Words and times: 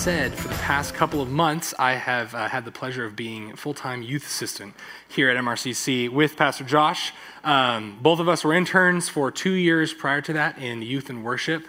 said, 0.00 0.32
for 0.32 0.48
the 0.48 0.54
past 0.54 0.94
couple 0.94 1.20
of 1.20 1.28
months, 1.28 1.74
I 1.78 1.92
have 1.92 2.34
uh, 2.34 2.48
had 2.48 2.64
the 2.64 2.70
pleasure 2.72 3.04
of 3.04 3.14
being 3.14 3.54
full 3.54 3.74
time 3.74 4.00
youth 4.02 4.24
assistant 4.24 4.74
here 5.06 5.28
at 5.28 5.36
MRCC 5.36 6.08
with 6.08 6.38
Pastor 6.38 6.64
Josh. 6.64 7.12
Um, 7.44 7.98
both 8.00 8.18
of 8.18 8.26
us 8.26 8.42
were 8.42 8.54
interns 8.54 9.10
for 9.10 9.30
two 9.30 9.52
years 9.52 9.92
prior 9.92 10.22
to 10.22 10.32
that 10.32 10.56
in 10.56 10.80
youth 10.80 11.10
and 11.10 11.22
worship. 11.22 11.68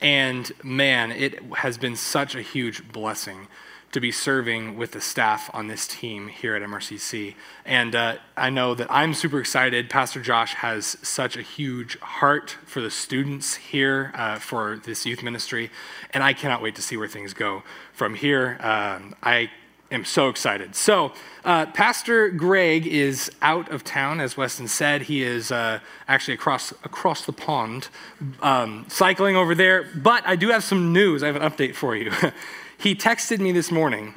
And 0.00 0.50
man, 0.64 1.12
it 1.12 1.42
has 1.56 1.76
been 1.76 1.96
such 1.96 2.34
a 2.34 2.40
huge 2.40 2.90
blessing 2.92 3.46
to 3.92 4.00
be 4.00 4.10
serving 4.10 4.76
with 4.76 4.92
the 4.92 5.00
staff 5.00 5.50
on 5.54 5.68
this 5.68 5.86
team 5.86 6.28
here 6.28 6.54
at 6.54 6.62
MRCC. 6.62 7.34
And 7.64 7.94
uh, 7.94 8.16
I 8.36 8.50
know 8.50 8.74
that 8.74 8.90
I'm 8.90 9.14
super 9.14 9.38
excited. 9.38 9.88
Pastor 9.88 10.20
Josh 10.20 10.54
has 10.54 10.98
such 11.02 11.36
a 11.36 11.42
huge 11.42 11.98
heart 12.00 12.56
for 12.66 12.80
the 12.80 12.90
students 12.90 13.54
here 13.54 14.12
uh, 14.14 14.38
for 14.38 14.76
this 14.84 15.06
youth 15.06 15.22
ministry, 15.22 15.70
and 16.12 16.22
I 16.22 16.32
cannot 16.32 16.62
wait 16.62 16.74
to 16.76 16.82
see 16.82 16.96
where 16.96 17.08
things 17.08 17.32
go 17.32 17.62
from 17.92 18.14
here. 18.14 18.58
Um, 18.60 19.14
I 19.22 19.50
am 19.90 20.04
so 20.04 20.28
excited. 20.28 20.74
So, 20.74 21.12
uh, 21.44 21.66
Pastor 21.66 22.30
Greg 22.30 22.86
is 22.86 23.30
out 23.40 23.70
of 23.70 23.84
town, 23.84 24.20
as 24.20 24.36
Weston 24.36 24.68
said. 24.68 25.02
He 25.02 25.22
is 25.22 25.52
uh, 25.52 25.80
actually 26.08 26.34
across 26.34 26.72
across 26.84 27.24
the 27.24 27.32
pond, 27.32 27.88
um, 28.42 28.84
cycling 28.88 29.36
over 29.36 29.54
there. 29.54 29.86
But 29.94 30.26
I 30.26 30.36
do 30.36 30.48
have 30.48 30.64
some 30.64 30.92
news. 30.92 31.22
I 31.22 31.26
have 31.26 31.36
an 31.36 31.42
update 31.42 31.74
for 31.74 31.96
you. 31.96 32.12
He 32.78 32.94
texted 32.94 33.40
me 33.40 33.52
this 33.52 33.70
morning 33.70 34.14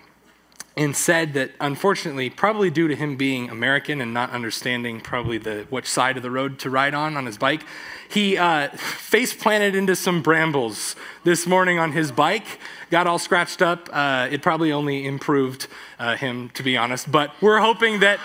and 0.80 0.96
said 0.96 1.34
that 1.34 1.52
unfortunately, 1.60 2.30
probably 2.30 2.70
due 2.70 2.88
to 2.88 2.96
him 2.96 3.18
being 3.18 3.50
American 3.50 4.00
and 4.00 4.14
not 4.14 4.32
understanding 4.32 5.02
probably 5.02 5.38
the 5.38 5.66
which 5.70 5.86
side 5.86 6.16
of 6.16 6.24
the 6.24 6.32
road 6.32 6.58
to 6.60 6.70
ride 6.70 6.94
on 6.94 7.18
on 7.18 7.26
his 7.26 7.38
bike, 7.38 7.64
he 8.10 8.38
uh, 8.38 8.70
face 8.76 9.34
planted 9.34 9.76
into 9.76 9.96
some 9.96 10.22
brambles 10.22 10.96
this 11.24 11.46
morning 11.46 11.80
on 11.80 11.92
his 11.92 12.12
bike. 12.12 12.60
Got 12.92 13.08
all 13.08 13.20
scratched 13.20 13.62
up. 13.62 13.90
Uh, 13.92 14.30
it 14.32 14.42
probably 14.42 14.72
only 14.72 15.06
improved 15.06 15.68
uh, 16.00 16.16
him, 16.16 16.50
to 16.52 16.64
be 16.64 16.78
honest. 16.78 17.12
But 17.12 17.34
we're 17.42 17.60
hoping 17.60 18.00
that. 18.00 18.20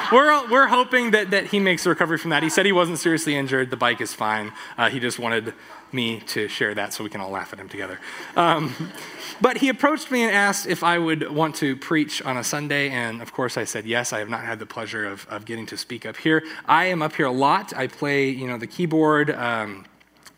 we're, 0.12 0.50
we're 0.50 0.66
hoping 0.66 1.12
that, 1.12 1.30
that 1.30 1.46
he 1.46 1.60
makes 1.60 1.86
a 1.86 1.88
recovery 1.88 2.18
from 2.18 2.30
that. 2.30 2.42
He 2.42 2.50
said 2.50 2.66
he 2.66 2.72
wasn't 2.72 2.98
seriously 2.98 3.36
injured. 3.36 3.70
The 3.70 3.76
bike 3.76 4.00
is 4.00 4.12
fine. 4.12 4.52
Uh, 4.76 4.90
he 4.90 5.00
just 5.00 5.18
wanted 5.18 5.54
me 5.92 6.20
to 6.20 6.48
share 6.48 6.74
that 6.74 6.92
so 6.92 7.04
we 7.04 7.10
can 7.10 7.20
all 7.20 7.30
laugh 7.30 7.52
at 7.52 7.58
him 7.58 7.68
together. 7.68 7.98
Um, 8.36 8.74
but 9.40 9.58
he 9.58 9.68
approached 9.68 10.10
me 10.10 10.22
and 10.22 10.32
asked 10.32 10.66
if 10.66 10.82
I 10.82 10.98
would 10.98 11.30
want 11.30 11.56
to 11.56 11.76
preach 11.76 12.22
on 12.22 12.36
a 12.36 12.44
Sunday, 12.44 12.90
and 12.90 13.22
of 13.22 13.32
course 13.32 13.56
I 13.56 13.64
said 13.64 13.86
yes. 13.86 14.12
I 14.12 14.18
have 14.18 14.28
not 14.28 14.42
had 14.42 14.58
the 14.58 14.66
pleasure 14.66 15.06
of, 15.06 15.26
of 15.28 15.44
getting 15.44 15.66
to 15.66 15.76
speak 15.76 16.06
up 16.06 16.16
here. 16.16 16.42
I 16.66 16.86
am 16.86 17.02
up 17.02 17.14
here 17.14 17.26
a 17.26 17.32
lot. 17.32 17.74
I 17.76 17.86
play, 17.86 18.28
you 18.30 18.46
know, 18.46 18.58
the 18.58 18.66
keyboard. 18.66 19.30
Um, 19.30 19.86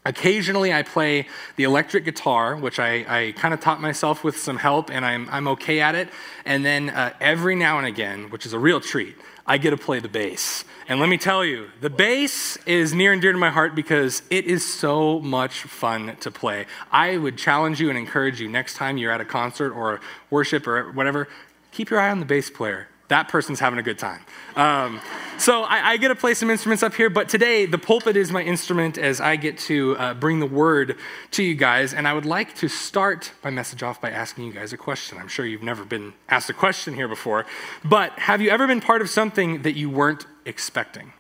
Occasionally, 0.05 0.73
I 0.73 0.83
play 0.83 1.29
the 1.55 1.63
electric 1.63 2.05
guitar, 2.05 2.57
which 2.57 2.81
I, 2.81 3.05
I 3.09 3.33
kind 3.37 3.55
of 3.55 3.61
taught 3.61 3.81
myself 3.81 4.25
with 4.25 4.37
some 4.37 4.57
help, 4.57 4.91
and 4.91 5.07
I'm, 5.07 5.29
I'm 5.31 5.47
okay 5.49 5.81
at 5.81 5.95
it. 5.95 6.09
And 6.45 6.65
then 6.65 6.91
uh, 6.91 7.13
every 7.21 7.55
now 7.55 7.79
and 7.79 7.87
again, 7.87 8.29
which 8.31 8.45
is 8.45 8.53
a 8.53 8.59
real 8.59 8.81
treat, 8.81 9.15
I 9.47 9.59
get 9.59 9.71
to 9.71 9.77
play 9.77 10.01
the 10.01 10.09
bass. 10.09 10.65
And 10.93 11.01
let 11.01 11.09
me 11.09 11.17
tell 11.17 11.43
you, 11.43 11.71
the 11.81 11.89
bass 11.89 12.59
is 12.67 12.93
near 12.93 13.15
and 13.15 13.23
dear 13.23 13.33
to 13.33 13.39
my 13.39 13.49
heart 13.49 13.75
because 13.75 14.21
it 14.29 14.45
is 14.45 14.63
so 14.63 15.21
much 15.21 15.63
fun 15.63 16.17
to 16.21 16.31
play. 16.31 16.67
I 16.91 17.17
would 17.17 17.39
challenge 17.39 17.81
you 17.81 17.89
and 17.89 17.97
encourage 17.97 18.43
you 18.43 18.49
next 18.51 18.75
time 18.75 18.99
you're 18.99 19.11
at 19.11 19.19
a 19.19 19.25
concert 19.25 19.73
or 19.73 20.03
worship 20.29 20.67
or 20.67 20.93
whatever, 20.93 21.29
keep 21.71 21.89
your 21.89 21.99
eye 21.99 22.11
on 22.11 22.21
the 22.21 22.27
bass 22.27 22.51
player 22.51 22.89
that 23.09 23.29
person's 23.29 23.61
having 23.61 23.79
a 23.79 23.83
good 23.83 23.99
time. 23.99 24.21
Um, 24.57 24.99
so 25.37 25.65
I, 25.65 25.91
I, 25.91 25.97
get 25.99 26.09
to 26.09 26.15
play 26.15 26.33
some 26.33 26.49
instruments 26.49 26.83
up 26.83 26.95
here, 26.95 27.11
but 27.11 27.29
today 27.29 27.67
the 27.67 27.77
pulpit 27.77 28.17
is 28.17 28.33
my 28.33 28.43
instrument 28.43 28.97
as 28.97 29.21
I 29.21 29.37
get 29.37 29.59
to 29.59 29.97
uh, 29.99 30.15
bring 30.15 30.41
the 30.41 30.47
word 30.47 30.97
to 31.33 31.43
you 31.43 31.55
guys. 31.55 31.93
And 31.93 32.09
I 32.09 32.15
would 32.15 32.25
like 32.25 32.55
to 32.57 32.69
start 32.69 33.33
my 33.45 33.51
message 33.51 33.83
off 33.83 34.01
by 34.01 34.11
asking 34.11 34.45
you 34.47 34.53
guys 34.55 34.73
a 34.73 34.79
question. 34.79 35.19
I'm 35.19 35.29
sure 35.29 35.45
you've 35.45 35.63
never 35.63 35.85
been 35.85 36.15
asked 36.31 36.49
a 36.49 36.55
question 36.55 36.95
here 36.95 37.09
before, 37.09 37.45
but 37.85 38.13
have 38.19 38.41
you 38.41 38.49
ever 38.49 38.67
been 38.67 38.81
part 38.81 39.03
of 39.03 39.11
something 39.11 39.61
that 39.61 39.77
you 39.77 39.91
weren't 39.91 40.27
expecting? 40.45 41.13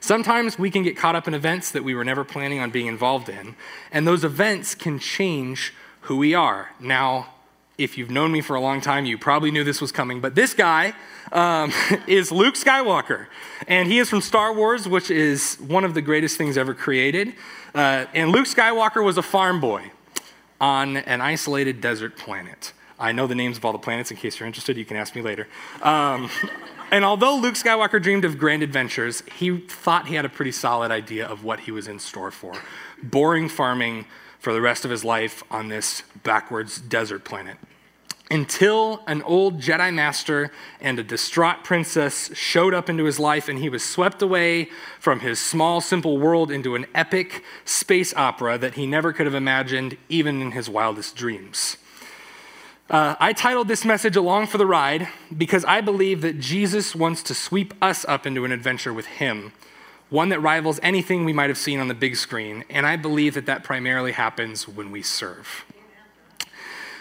Sometimes 0.00 0.58
we 0.58 0.70
can 0.70 0.82
get 0.82 0.96
caught 0.96 1.16
up 1.16 1.28
in 1.28 1.34
events 1.34 1.70
that 1.70 1.84
we 1.84 1.94
were 1.94 2.04
never 2.04 2.24
planning 2.24 2.58
on 2.58 2.70
being 2.70 2.86
involved 2.86 3.28
in, 3.28 3.56
and 3.92 4.06
those 4.06 4.24
events 4.24 4.74
can 4.74 4.98
change 4.98 5.72
who 6.02 6.16
we 6.16 6.34
are. 6.34 6.70
Now, 6.80 7.34
if 7.78 7.98
you've 7.98 8.10
known 8.10 8.32
me 8.32 8.40
for 8.40 8.56
a 8.56 8.60
long 8.60 8.80
time, 8.80 9.04
you 9.04 9.18
probably 9.18 9.50
knew 9.50 9.64
this 9.64 9.80
was 9.80 9.92
coming. 9.92 10.20
But 10.20 10.34
this 10.34 10.54
guy 10.54 10.94
um, 11.32 11.72
is 12.06 12.32
Luke 12.32 12.54
Skywalker. 12.54 13.26
And 13.68 13.90
he 13.90 13.98
is 13.98 14.08
from 14.08 14.20
Star 14.20 14.54
Wars, 14.54 14.88
which 14.88 15.10
is 15.10 15.56
one 15.56 15.84
of 15.84 15.94
the 15.94 16.02
greatest 16.02 16.38
things 16.38 16.56
ever 16.56 16.74
created. 16.74 17.34
Uh, 17.74 18.06
and 18.14 18.30
Luke 18.30 18.46
Skywalker 18.46 19.04
was 19.04 19.18
a 19.18 19.22
farm 19.22 19.60
boy 19.60 19.90
on 20.60 20.96
an 20.98 21.20
isolated 21.20 21.80
desert 21.80 22.16
planet. 22.16 22.72
I 22.98 23.12
know 23.12 23.26
the 23.26 23.34
names 23.34 23.58
of 23.58 23.64
all 23.64 23.72
the 23.72 23.78
planets 23.78 24.10
in 24.10 24.16
case 24.16 24.40
you're 24.40 24.46
interested. 24.46 24.76
You 24.78 24.86
can 24.86 24.96
ask 24.96 25.14
me 25.14 25.20
later. 25.20 25.48
Um, 25.82 26.30
and 26.90 27.04
although 27.04 27.36
Luke 27.36 27.54
Skywalker 27.54 28.02
dreamed 28.02 28.24
of 28.24 28.38
grand 28.38 28.62
adventures, 28.62 29.22
he 29.36 29.58
thought 29.58 30.06
he 30.06 30.14
had 30.14 30.24
a 30.24 30.28
pretty 30.28 30.52
solid 30.52 30.90
idea 30.90 31.26
of 31.26 31.44
what 31.44 31.60
he 31.60 31.70
was 31.70 31.88
in 31.88 31.98
store 31.98 32.30
for 32.30 32.54
boring 33.02 33.48
farming 33.48 34.06
for 34.38 34.52
the 34.52 34.60
rest 34.60 34.84
of 34.84 34.90
his 34.90 35.04
life 35.04 35.42
on 35.50 35.68
this 35.68 36.02
backwards 36.22 36.80
desert 36.80 37.24
planet. 37.24 37.56
Until 38.30 39.04
an 39.06 39.22
old 39.22 39.60
Jedi 39.60 39.94
master 39.94 40.50
and 40.80 40.98
a 40.98 41.04
distraught 41.04 41.62
princess 41.62 42.30
showed 42.34 42.74
up 42.74 42.88
into 42.90 43.04
his 43.04 43.20
life, 43.20 43.48
and 43.48 43.60
he 43.60 43.68
was 43.68 43.84
swept 43.84 44.20
away 44.20 44.68
from 44.98 45.20
his 45.20 45.38
small, 45.38 45.80
simple 45.80 46.18
world 46.18 46.50
into 46.50 46.74
an 46.74 46.86
epic 46.92 47.44
space 47.64 48.12
opera 48.14 48.58
that 48.58 48.74
he 48.74 48.84
never 48.84 49.12
could 49.12 49.26
have 49.26 49.34
imagined, 49.34 49.96
even 50.08 50.42
in 50.42 50.52
his 50.52 50.68
wildest 50.68 51.14
dreams. 51.14 51.76
Uh, 52.88 53.16
I 53.18 53.32
titled 53.32 53.66
this 53.66 53.84
message 53.84 54.14
Along 54.14 54.46
for 54.46 54.58
the 54.58 54.66
Ride 54.66 55.08
because 55.36 55.64
I 55.64 55.80
believe 55.80 56.20
that 56.20 56.38
Jesus 56.38 56.94
wants 56.94 57.20
to 57.24 57.34
sweep 57.34 57.74
us 57.82 58.04
up 58.04 58.26
into 58.26 58.44
an 58.44 58.52
adventure 58.52 58.92
with 58.92 59.06
him 59.06 59.52
one 60.08 60.28
that 60.28 60.40
rivals 60.40 60.78
anything 60.84 61.24
we 61.24 61.32
might 61.32 61.50
have 61.50 61.58
seen 61.58 61.80
on 61.80 61.88
the 61.88 61.94
big 61.94 62.14
screen, 62.14 62.64
and 62.70 62.86
I 62.86 62.94
believe 62.94 63.34
that 63.34 63.46
that 63.46 63.64
primarily 63.64 64.12
happens 64.12 64.68
when 64.68 64.92
we 64.92 65.02
serve. 65.02 65.64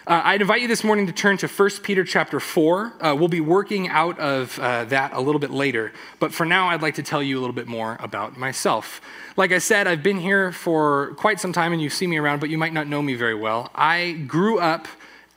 Uh, 0.07 0.21
I'd 0.23 0.41
invite 0.41 0.61
you 0.61 0.67
this 0.67 0.83
morning 0.83 1.05
to 1.07 1.13
turn 1.13 1.37
to 1.37 1.47
1 1.47 1.69
Peter 1.83 2.03
chapter 2.03 2.39
4. 2.39 2.93
Uh, 2.99 3.15
we'll 3.15 3.27
be 3.27 3.41
working 3.41 3.87
out 3.89 4.17
of 4.19 4.57
uh, 4.59 4.85
that 4.85 5.13
a 5.13 5.21
little 5.21 5.37
bit 5.37 5.51
later, 5.51 5.93
but 6.19 6.33
for 6.33 6.47
now, 6.47 6.69
I'd 6.69 6.81
like 6.81 6.95
to 6.95 7.03
tell 7.03 7.21
you 7.21 7.37
a 7.37 7.41
little 7.41 7.55
bit 7.55 7.67
more 7.67 7.97
about 7.99 8.37
myself. 8.37 9.01
Like 9.37 9.51
I 9.51 9.59
said, 9.59 9.87
I've 9.87 10.03
been 10.03 10.19
here 10.19 10.51
for 10.51 11.13
quite 11.15 11.39
some 11.39 11.53
time 11.53 11.73
and 11.73 11.81
you 11.81 11.91
see 11.91 12.07
me 12.07 12.17
around, 12.17 12.39
but 12.39 12.49
you 12.49 12.57
might 12.57 12.73
not 12.73 12.87
know 12.87 13.03
me 13.03 13.13
very 13.13 13.35
well. 13.35 13.69
I 13.75 14.13
grew 14.27 14.57
up 14.59 14.87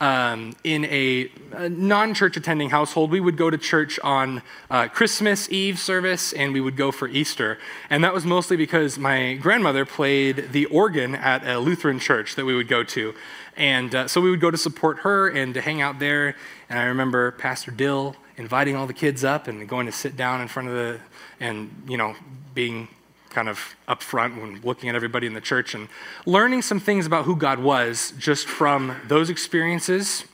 um, 0.00 0.54
in 0.62 0.84
a, 0.84 1.31
a 1.53 1.69
non 1.69 2.14
church 2.14 2.36
attending 2.36 2.70
household, 2.70 3.10
we 3.10 3.20
would 3.20 3.36
go 3.36 3.50
to 3.50 3.59
church 3.59 3.98
on 4.00 4.42
uh, 4.70 4.88
Christmas 4.88 5.50
Eve 5.50 5.78
service 5.78 6.32
and 6.32 6.53
we 6.53 6.60
would 6.60 6.76
go 6.76 6.92
for 6.92 7.09
Easter. 7.09 7.59
And 7.91 8.04
that 8.04 8.14
was 8.14 8.25
mostly 8.25 8.56
because 8.56 8.98
my 8.98 9.34
grandmother 9.34 9.84
played 9.84 10.53
the 10.53 10.66
organ 10.66 11.14
at 11.14 11.47
a 11.47 11.58
Lutheran 11.58 11.98
church 11.98 12.37
that 12.37 12.44
we 12.44 12.54
would 12.54 12.69
go 12.69 12.84
to. 12.84 13.14
And 13.56 13.92
uh, 13.92 14.06
so 14.06 14.20
we 14.20 14.31
would 14.31 14.41
go 14.41 14.53
to 14.53 14.58
support 14.58 14.98
her 15.00 15.28
and 15.28 15.53
to 15.54 15.60
hang 15.60 15.82
out 15.82 15.98
there. 15.98 16.37
And 16.69 16.78
I 16.78 16.84
remember 16.84 17.32
Pastor 17.32 17.72
Dill 17.72 18.14
inviting 18.37 18.76
all 18.76 18.87
the 18.87 18.94
kids 18.94 19.25
up 19.25 19.48
and 19.48 19.69
going 19.69 19.87
to 19.87 19.92
sit 19.92 20.16
down 20.16 20.41
in 20.41 20.47
front 20.47 20.69
of 20.69 20.75
the, 20.75 21.00
and, 21.41 21.82
you 21.88 21.97
know, 21.97 22.14
being 22.54 22.87
kind 23.31 23.49
of 23.49 23.77
up 23.87 24.03
front 24.03 24.41
when 24.41 24.61
looking 24.62 24.89
at 24.89 24.94
everybody 24.94 25.27
in 25.27 25.34
the 25.34 25.41
church 25.41 25.75
and 25.75 25.89
learning 26.27 26.62
some 26.62 26.81
things 26.81 27.06
about 27.06 27.25
who 27.25 27.37
God 27.37 27.59
was 27.59 28.12
just 28.19 28.47
from 28.47 28.97
those 29.06 29.31
experiences. 29.31 30.25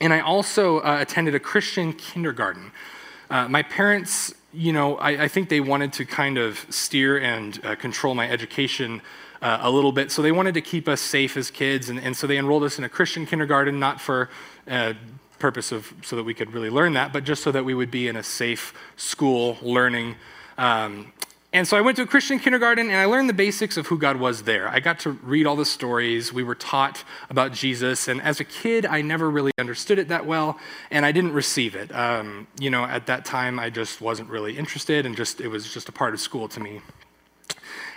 And 0.00 0.12
I 0.12 0.20
also 0.20 0.78
uh, 0.80 0.98
attended 1.00 1.34
a 1.34 1.40
Christian 1.40 1.92
kindergarten. 1.92 2.72
Uh, 3.30 3.48
my 3.48 3.62
parents, 3.62 4.34
you 4.52 4.72
know, 4.72 4.96
I, 4.96 5.24
I, 5.24 5.28
think 5.28 5.48
they 5.48 5.60
wanted 5.60 5.92
to 5.94 6.04
kind 6.04 6.38
of 6.38 6.64
steer 6.70 7.18
and 7.18 7.62
uh, 7.64 7.74
control 7.74 8.14
my 8.14 8.30
education 8.30 9.02
uh, 9.42 9.58
a 9.60 9.70
little 9.70 9.92
bit. 9.92 10.10
So 10.10 10.22
they 10.22 10.32
wanted 10.32 10.54
to 10.54 10.60
keep 10.60 10.88
us 10.88 11.00
safe 11.00 11.36
as 11.36 11.50
kids. 11.50 11.88
And, 11.88 12.00
and 12.00 12.16
so 12.16 12.26
they 12.26 12.38
enrolled 12.38 12.64
us 12.64 12.78
in 12.78 12.84
a 12.84 12.88
Christian 12.88 13.26
kindergarten, 13.26 13.78
not 13.78 14.00
for 14.00 14.30
uh, 14.66 14.94
purpose 15.38 15.72
of 15.72 15.92
so 16.02 16.16
that 16.16 16.24
we 16.24 16.34
could 16.34 16.52
really 16.52 16.70
learn 16.70 16.94
that, 16.94 17.12
but 17.12 17.24
just 17.24 17.42
so 17.42 17.52
that 17.52 17.64
we 17.64 17.74
would 17.74 17.90
be 17.90 18.08
in 18.08 18.16
a 18.16 18.22
safe 18.22 18.74
school 18.96 19.56
learning. 19.62 20.16
Um, 20.56 21.12
and 21.50 21.66
so 21.66 21.78
I 21.78 21.80
went 21.80 21.96
to 21.96 22.02
a 22.02 22.06
Christian 22.06 22.38
kindergarten 22.38 22.88
and 22.88 22.96
I 22.96 23.06
learned 23.06 23.30
the 23.30 23.34
basics 23.34 23.78
of 23.78 23.86
who 23.86 23.96
God 23.96 24.16
was 24.16 24.42
there. 24.42 24.68
I 24.68 24.80
got 24.80 24.98
to 25.00 25.12
read 25.12 25.46
all 25.46 25.56
the 25.56 25.64
stories. 25.64 26.30
We 26.30 26.42
were 26.42 26.54
taught 26.54 27.04
about 27.30 27.52
Jesus. 27.52 28.06
And 28.06 28.20
as 28.20 28.38
a 28.38 28.44
kid, 28.44 28.84
I 28.84 29.00
never 29.00 29.30
really 29.30 29.52
understood 29.58 29.98
it 29.98 30.08
that 30.08 30.26
well 30.26 30.58
and 30.90 31.06
I 31.06 31.12
didn't 31.12 31.32
receive 31.32 31.74
it. 31.74 31.90
Um, 31.94 32.48
you 32.60 32.68
know, 32.68 32.84
at 32.84 33.06
that 33.06 33.24
time, 33.24 33.58
I 33.58 33.70
just 33.70 34.02
wasn't 34.02 34.28
really 34.28 34.58
interested 34.58 35.06
and 35.06 35.16
just 35.16 35.40
it 35.40 35.48
was 35.48 35.72
just 35.72 35.88
a 35.88 35.92
part 35.92 36.12
of 36.12 36.20
school 36.20 36.48
to 36.48 36.60
me. 36.60 36.82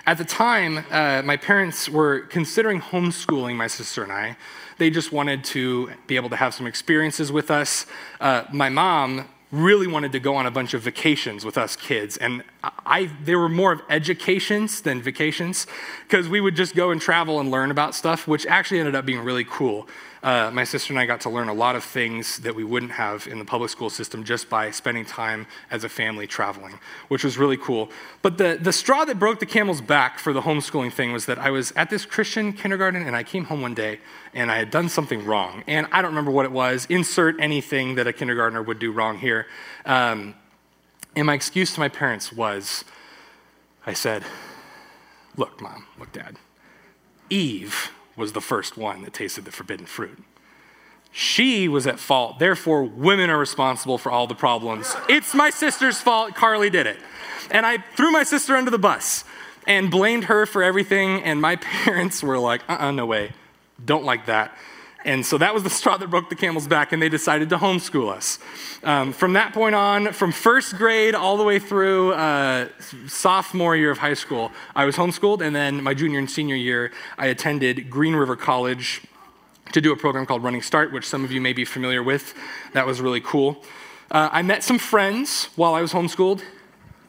At 0.05 0.17
the 0.17 0.25
time, 0.25 0.85
uh, 0.89 1.21
my 1.23 1.35
parents 1.35 1.89
were 1.89 2.21
considering 2.21 2.79
homeschooling 2.79 3.55
my 3.55 3.67
sister 3.67 4.01
and 4.01 4.13
I. 4.13 4.37
They 4.77 4.89
just 4.89 5.11
wanted 5.11 5.43
to 5.45 5.91
be 6.07 6.15
able 6.15 6.29
to 6.29 6.37
have 6.37 6.53
some 6.53 6.67
experiences 6.67 7.33
with 7.33 7.51
us. 7.51 7.85
Uh, 8.21 8.45
my 8.51 8.69
mom 8.69 9.27
really 9.51 9.87
wanted 9.87 10.13
to 10.13 10.19
go 10.19 10.35
on 10.35 10.45
a 10.45 10.51
bunch 10.51 10.73
of 10.73 10.81
vacations 10.81 11.43
with 11.43 11.57
us 11.57 11.75
kids. 11.75 12.15
And 12.17 12.43
I, 12.63 13.09
they 13.23 13.35
were 13.35 13.49
more 13.49 13.71
of 13.71 13.81
educations 13.89 14.81
than 14.81 15.01
vacations 15.01 15.65
because 16.07 16.29
we 16.29 16.41
would 16.41 16.55
just 16.55 16.75
go 16.75 16.91
and 16.91 17.01
travel 17.01 17.39
and 17.39 17.49
learn 17.49 17.71
about 17.71 17.95
stuff, 17.95 18.27
which 18.27 18.45
actually 18.45 18.79
ended 18.79 18.93
up 18.93 19.05
being 19.05 19.21
really 19.21 19.45
cool. 19.45 19.87
Uh, 20.23 20.51
my 20.53 20.63
sister 20.63 20.93
and 20.93 20.99
I 20.99 21.07
got 21.07 21.21
to 21.21 21.31
learn 21.31 21.49
a 21.49 21.53
lot 21.53 21.75
of 21.75 21.83
things 21.83 22.37
that 22.39 22.53
we 22.53 22.63
wouldn't 22.63 22.91
have 22.91 23.25
in 23.25 23.39
the 23.39 23.45
public 23.45 23.71
school 23.71 23.89
system 23.89 24.23
just 24.23 24.49
by 24.49 24.69
spending 24.69 25.03
time 25.03 25.47
as 25.71 25.83
a 25.83 25.89
family 25.89 26.27
traveling, 26.27 26.77
which 27.07 27.23
was 27.23 27.39
really 27.39 27.57
cool. 27.57 27.89
But 28.21 28.37
the, 28.37 28.59
the 28.61 28.71
straw 28.71 29.03
that 29.05 29.17
broke 29.17 29.39
the 29.39 29.47
camel's 29.47 29.81
back 29.81 30.19
for 30.19 30.31
the 30.31 30.41
homeschooling 30.41 30.93
thing 30.93 31.11
was 31.11 31.25
that 31.25 31.39
I 31.39 31.49
was 31.49 31.71
at 31.75 31.89
this 31.89 32.05
Christian 32.05 32.53
kindergarten 32.53 33.01
and 33.01 33.15
I 33.15 33.23
came 33.23 33.45
home 33.45 33.63
one 33.63 33.73
day 33.73 33.99
and 34.35 34.51
I 34.51 34.57
had 34.57 34.69
done 34.69 34.89
something 34.89 35.25
wrong. 35.25 35.63
And 35.65 35.87
I 35.91 36.03
don't 36.03 36.11
remember 36.11 36.31
what 36.31 36.45
it 36.45 36.51
was. 36.51 36.85
Insert 36.87 37.39
anything 37.39 37.95
that 37.95 38.05
a 38.05 38.13
kindergartner 38.13 38.61
would 38.61 38.77
do 38.77 38.91
wrong 38.91 39.17
here. 39.17 39.47
Um, 39.85 40.35
and 41.15 41.25
my 41.25 41.33
excuse 41.33 41.73
to 41.73 41.79
my 41.79 41.89
parents 41.89 42.31
was 42.31 42.83
I 43.85 43.93
said, 43.93 44.23
Look, 45.37 45.61
mom, 45.61 45.85
look, 45.97 46.11
dad, 46.11 46.35
Eve 47.29 47.91
was 48.15 48.33
the 48.33 48.41
first 48.41 48.77
one 48.77 49.01
that 49.03 49.13
tasted 49.13 49.45
the 49.45 49.51
forbidden 49.51 49.85
fruit. 49.85 50.21
She 51.11 51.67
was 51.67 51.87
at 51.87 51.99
fault, 51.99 52.39
therefore, 52.39 52.83
women 52.83 53.29
are 53.29 53.37
responsible 53.37 53.97
for 53.97 54.11
all 54.11 54.27
the 54.27 54.35
problems. 54.35 54.95
It's 55.09 55.33
my 55.33 55.49
sister's 55.49 55.99
fault, 55.99 56.35
Carly 56.35 56.69
did 56.69 56.87
it. 56.87 56.97
And 57.49 57.65
I 57.65 57.79
threw 57.95 58.11
my 58.11 58.23
sister 58.23 58.55
under 58.55 58.71
the 58.71 58.79
bus 58.79 59.25
and 59.67 59.91
blamed 59.91 60.25
her 60.25 60.45
for 60.45 60.63
everything, 60.63 61.23
and 61.23 61.41
my 61.41 61.55
parents 61.83 62.23
were 62.23 62.39
like, 62.39 62.61
uh 62.69 62.73
uh-uh, 62.73 62.87
uh 62.87 62.91
no 62.91 63.05
way, 63.05 63.31
don't 63.83 64.05
like 64.05 64.25
that. 64.27 64.55
And 65.03 65.25
so 65.25 65.37
that 65.39 65.53
was 65.53 65.63
the 65.63 65.69
straw 65.69 65.97
that 65.97 66.09
broke 66.09 66.29
the 66.29 66.35
camel's 66.35 66.67
back, 66.67 66.91
and 66.91 67.01
they 67.01 67.09
decided 67.09 67.49
to 67.49 67.57
homeschool 67.57 68.11
us. 68.11 68.37
Um, 68.83 69.13
from 69.13 69.33
that 69.33 69.53
point 69.53 69.73
on, 69.73 70.13
from 70.13 70.31
first 70.31 70.77
grade 70.77 71.15
all 71.15 71.37
the 71.37 71.43
way 71.43 71.57
through 71.57 72.13
uh, 72.13 72.67
sophomore 73.07 73.75
year 73.75 73.91
of 73.91 73.97
high 73.97 74.13
school, 74.13 74.51
I 74.75 74.85
was 74.85 74.95
homeschooled, 74.95 75.41
and 75.41 75.55
then 75.55 75.83
my 75.83 75.93
junior 75.93 76.19
and 76.19 76.29
senior 76.29 76.55
year, 76.55 76.91
I 77.17 77.27
attended 77.27 77.89
Green 77.89 78.15
River 78.15 78.35
College 78.35 79.01
to 79.71 79.81
do 79.81 79.91
a 79.91 79.97
program 79.97 80.25
called 80.25 80.43
Running 80.43 80.61
Start, 80.61 80.91
which 80.91 81.07
some 81.07 81.23
of 81.23 81.31
you 81.31 81.41
may 81.41 81.53
be 81.53 81.65
familiar 81.65 82.03
with. 82.03 82.33
That 82.73 82.85
was 82.85 83.01
really 83.01 83.21
cool. 83.21 83.63
Uh, 84.11 84.29
I 84.31 84.41
met 84.41 84.63
some 84.63 84.77
friends 84.77 85.45
while 85.55 85.73
I 85.73 85.81
was 85.81 85.93
homeschooled. 85.93 86.43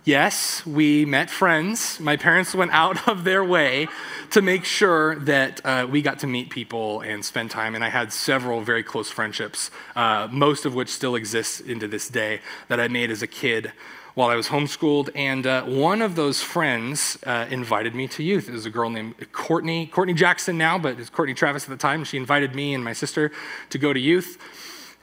Yes, 0.05 0.67
we 0.67 1.05
met 1.05 1.31
friends. 1.31 2.01
My 2.01 2.17
parents 2.17 2.57
went 2.57 2.73
out 2.73 3.09
of 3.09 3.23
their 3.23 3.45
way 3.45 3.87
to 4.31 4.43
make 4.43 4.65
sure 4.65 5.15
that 5.21 5.65
uh, 5.65 5.87
we 5.89 6.03
got 6.03 6.19
to 6.21 6.27
meet 6.27 6.51
people 6.51 7.03
and 7.03 7.25
spend 7.25 7.53
time. 7.53 7.77
And 7.77 7.85
I 7.85 7.89
had 7.89 8.13
several 8.13 8.63
very 8.63 8.83
close 8.83 9.11
friendships, 9.11 9.71
uh, 9.95 10.27
most 10.29 10.67
of 10.67 10.75
which 10.75 10.89
still 10.89 11.15
exist 11.15 11.61
into 11.61 11.87
this 11.87 12.09
day, 12.09 12.41
that 12.67 12.81
I 12.81 12.89
made 12.89 13.13
as 13.13 13.23
a 13.23 13.29
kid 13.29 13.71
while 14.15 14.29
I 14.29 14.35
was 14.35 14.49
homeschooled. 14.49 15.11
And 15.15 15.47
uh, 15.47 15.63
one 15.67 16.03
of 16.03 16.17
those 16.17 16.43
friends 16.43 17.17
uh, 17.25 17.47
invited 17.49 17.95
me 17.95 18.09
to 18.09 18.25
youth. 18.25 18.49
It 18.49 18.53
was 18.53 18.67
a 18.67 18.71
girl 18.71 18.91
named 18.91 19.15
Courtney, 19.31 19.87
Courtney 19.87 20.15
Jackson 20.15 20.59
now, 20.59 20.79
but 20.79 20.99
it's 20.99 21.11
Courtney 21.11 21.35
Travis 21.35 21.63
at 21.63 21.71
the 21.71 21.77
time. 21.77 22.03
She 22.03 22.17
invited 22.17 22.57
me 22.57 22.75
and 22.75 22.83
my 22.83 22.93
sister 22.93 23.31
to 23.71 23.79
go 23.79 23.93
to 23.93 24.01
youth. 24.01 24.37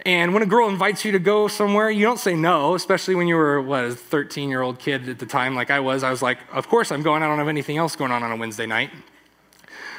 And 0.06 0.34
when 0.34 0.42
a 0.42 0.46
girl 0.46 0.70
invites 0.70 1.04
you 1.04 1.12
to 1.12 1.20
go 1.20 1.48
somewhere, 1.50 1.90
you 1.90 2.06
don't 2.06 2.20
say 2.20 2.34
no, 2.34 2.74
especially 2.74 3.16
when 3.16 3.28
you 3.28 3.36
were, 3.36 3.62
what, 3.62 3.84
a 3.84 3.94
13 3.94 4.50
year 4.50 4.62
old 4.62 4.80
kid 4.80 5.10
at 5.10 5.20
the 5.20 5.26
time, 5.26 5.56
like 5.56 5.70
I 5.70 5.82
was. 5.82 6.04
I 6.04 6.10
was 6.10 6.22
like, 6.22 6.38
of 6.54 6.70
course 6.70 6.92
I'm 6.92 7.02
going. 7.02 7.22
I 7.22 7.28
don't 7.28 7.38
have 7.38 7.50
anything 7.50 7.78
else 7.78 7.96
going 7.96 8.12
on 8.12 8.24
on 8.24 8.32
a 8.32 8.38
Wednesday 8.38 8.66
night. 8.66 8.92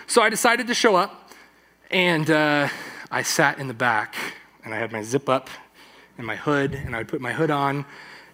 So 0.07 0.23
I 0.23 0.31
decided 0.31 0.67
to 0.69 0.75
show 0.75 0.97
up, 0.97 1.31
and 1.91 2.31
uh, 2.31 2.69
I 3.11 3.23
sat 3.23 3.59
in 3.59 3.69
the 3.69 3.75
back, 3.75 4.17
and 4.65 4.75
I 4.75 4.79
had 4.79 4.91
my 4.91 5.03
zip 5.03 5.29
up 5.29 5.51
and 6.17 6.27
my 6.27 6.37
hood, 6.37 6.75
and 6.75 6.95
I 6.95 6.99
would 6.99 7.09
put 7.09 7.21
my 7.21 7.33
hood 7.33 7.51
on, 7.51 7.85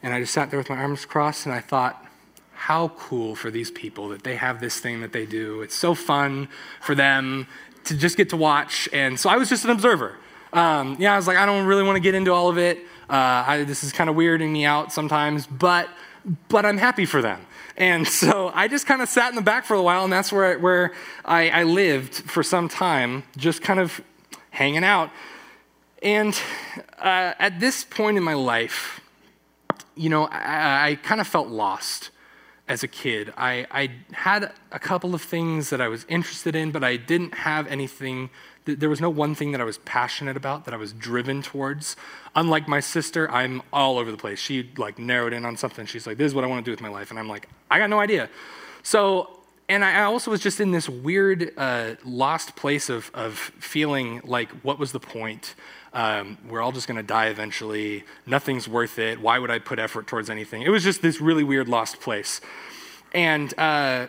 and 0.02 0.14
I 0.14 0.20
just 0.20 0.32
sat 0.32 0.50
there 0.50 0.58
with 0.58 0.70
my 0.70 0.76
arms 0.76 1.04
crossed, 1.04 1.46
and 1.46 1.54
I 1.54 1.60
thought, 1.60 2.06
how 2.52 2.88
cool 2.96 3.34
for 3.36 3.50
these 3.50 3.70
people 3.70 4.08
that 4.08 4.22
they 4.22 4.36
have 4.36 4.60
this 4.60 4.80
thing 4.80 5.00
that 5.02 5.12
they 5.12 5.26
do. 5.26 5.60
It's 5.60 5.74
so 5.74 5.94
fun 5.94 6.48
for 6.80 6.94
them 6.94 7.46
to 7.84 7.96
just 7.96 8.16
get 8.16 8.30
to 8.30 8.36
watch. 8.36 8.88
And 8.92 9.20
so 9.20 9.28
I 9.28 9.36
was 9.36 9.48
just 9.48 9.64
an 9.64 9.70
observer. 9.70 10.16
Um, 10.52 10.96
yeah, 10.98 11.12
I 11.12 11.16
was 11.16 11.26
like, 11.26 11.36
I 11.36 11.46
don't 11.46 11.66
really 11.66 11.82
want 11.82 11.96
to 11.96 12.00
get 12.00 12.14
into 12.14 12.32
all 12.32 12.48
of 12.48 12.58
it. 12.58 12.78
Uh, 13.08 13.44
I, 13.46 13.64
this 13.64 13.84
is 13.84 13.92
kind 13.92 14.10
of 14.10 14.16
weirding 14.16 14.50
me 14.50 14.64
out 14.64 14.92
sometimes, 14.92 15.46
but 15.46 15.88
but 16.48 16.66
I'm 16.66 16.78
happy 16.78 17.06
for 17.06 17.22
them. 17.22 17.46
And 17.76 18.06
so 18.20 18.50
I 18.54 18.68
just 18.68 18.86
kind 18.86 19.02
of 19.02 19.08
sat 19.08 19.30
in 19.30 19.36
the 19.36 19.42
back 19.42 19.64
for 19.64 19.74
a 19.74 19.82
while, 19.82 20.04
and 20.04 20.12
that's 20.12 20.32
where 20.32 20.44
I, 20.44 20.56
where 20.56 20.92
I, 21.24 21.50
I 21.50 21.62
lived 21.64 22.14
for 22.14 22.42
some 22.42 22.68
time, 22.68 23.24
just 23.36 23.62
kind 23.62 23.80
of 23.80 24.00
hanging 24.50 24.84
out. 24.84 25.10
And 26.02 26.38
uh, 26.98 27.34
at 27.38 27.60
this 27.60 27.84
point 27.84 28.16
in 28.16 28.22
my 28.22 28.34
life, 28.34 29.00
you 29.94 30.10
know, 30.10 30.24
I, 30.24 30.90
I 30.90 30.94
kind 30.96 31.20
of 31.20 31.26
felt 31.26 31.48
lost 31.48 32.10
as 32.68 32.82
a 32.82 32.88
kid. 32.88 33.32
I, 33.36 33.66
I 33.70 33.90
had 34.12 34.52
a 34.72 34.78
couple 34.78 35.14
of 35.14 35.22
things 35.22 35.70
that 35.70 35.80
I 35.80 35.88
was 35.88 36.04
interested 36.08 36.54
in, 36.54 36.70
but 36.70 36.82
I 36.82 36.96
didn't 36.96 37.34
have 37.34 37.66
anything 37.68 38.30
there 38.66 38.88
was 38.88 39.00
no 39.00 39.10
one 39.10 39.34
thing 39.34 39.52
that 39.52 39.60
I 39.60 39.64
was 39.64 39.78
passionate 39.78 40.36
about, 40.36 40.64
that 40.64 40.74
I 40.74 40.76
was 40.76 40.92
driven 40.92 41.40
towards. 41.42 41.96
Unlike 42.34 42.68
my 42.68 42.80
sister, 42.80 43.30
I'm 43.30 43.62
all 43.72 43.98
over 43.98 44.10
the 44.10 44.16
place. 44.16 44.38
She 44.38 44.70
like 44.76 44.98
narrowed 44.98 45.32
in 45.32 45.44
on 45.44 45.56
something. 45.56 45.86
She's 45.86 46.06
like, 46.06 46.18
"This 46.18 46.26
is 46.26 46.34
what 46.34 46.44
I 46.44 46.48
want 46.48 46.64
to 46.64 46.68
do 46.68 46.72
with 46.72 46.80
my 46.80 46.88
life," 46.88 47.10
and 47.10 47.18
I'm 47.18 47.28
like, 47.28 47.48
"I 47.70 47.78
got 47.78 47.88
no 47.88 48.00
idea." 48.00 48.28
So, 48.82 49.40
and 49.68 49.84
I 49.84 50.02
also 50.02 50.30
was 50.30 50.40
just 50.40 50.60
in 50.60 50.72
this 50.72 50.88
weird, 50.88 51.52
uh, 51.56 51.94
lost 52.04 52.56
place 52.56 52.88
of 52.88 53.10
of 53.14 53.38
feeling 53.38 54.20
like, 54.24 54.50
what 54.62 54.78
was 54.78 54.92
the 54.92 55.00
point? 55.00 55.54
Um, 55.92 56.36
we're 56.48 56.60
all 56.60 56.72
just 56.72 56.86
going 56.86 56.98
to 56.98 57.02
die 57.02 57.26
eventually. 57.28 58.04
Nothing's 58.26 58.68
worth 58.68 58.98
it. 58.98 59.20
Why 59.20 59.38
would 59.38 59.50
I 59.50 59.58
put 59.58 59.78
effort 59.78 60.06
towards 60.06 60.28
anything? 60.28 60.62
It 60.62 60.68
was 60.70 60.84
just 60.84 61.00
this 61.02 61.20
really 61.20 61.44
weird, 61.44 61.68
lost 61.68 62.00
place, 62.00 62.40
and 63.12 63.56
uh, 63.58 64.08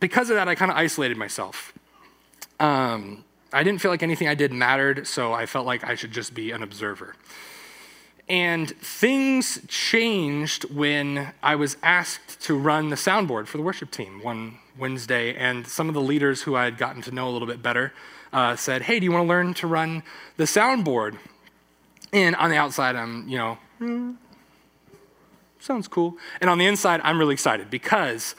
because 0.00 0.28
of 0.30 0.36
that, 0.36 0.48
I 0.48 0.54
kind 0.54 0.70
of 0.70 0.76
isolated 0.76 1.16
myself. 1.16 1.72
Um, 2.60 3.24
I 3.54 3.62
didn't 3.62 3.80
feel 3.80 3.90
like 3.90 4.02
anything 4.02 4.26
I 4.26 4.34
did 4.34 4.52
mattered, 4.52 5.06
so 5.06 5.32
I 5.32 5.46
felt 5.46 5.64
like 5.64 5.84
I 5.84 5.94
should 5.94 6.10
just 6.10 6.34
be 6.34 6.50
an 6.50 6.62
observer. 6.62 7.14
And 8.28 8.70
things 8.78 9.60
changed 9.68 10.64
when 10.74 11.32
I 11.42 11.54
was 11.54 11.76
asked 11.82 12.40
to 12.42 12.58
run 12.58 12.88
the 12.88 12.96
soundboard 12.96 13.46
for 13.46 13.58
the 13.58 13.62
worship 13.62 13.90
team 13.90 14.22
one 14.22 14.58
Wednesday. 14.78 15.34
And 15.34 15.66
some 15.66 15.88
of 15.88 15.94
the 15.94 16.00
leaders 16.00 16.42
who 16.42 16.56
I 16.56 16.64
had 16.64 16.78
gotten 16.78 17.00
to 17.02 17.12
know 17.12 17.28
a 17.28 17.32
little 17.32 17.46
bit 17.46 17.62
better 17.62 17.92
uh, 18.32 18.56
said, 18.56 18.82
Hey, 18.82 18.98
do 18.98 19.04
you 19.04 19.12
want 19.12 19.24
to 19.24 19.28
learn 19.28 19.54
to 19.54 19.66
run 19.66 20.02
the 20.36 20.44
soundboard? 20.44 21.18
And 22.12 22.34
on 22.36 22.50
the 22.50 22.56
outside, 22.56 22.96
I'm, 22.96 23.28
you 23.28 23.36
know, 23.36 23.58
mm, 23.80 24.16
sounds 25.60 25.86
cool. 25.86 26.16
And 26.40 26.48
on 26.48 26.58
the 26.58 26.66
inside, 26.66 27.02
I'm 27.04 27.18
really 27.18 27.34
excited 27.34 27.70
because 27.70 28.34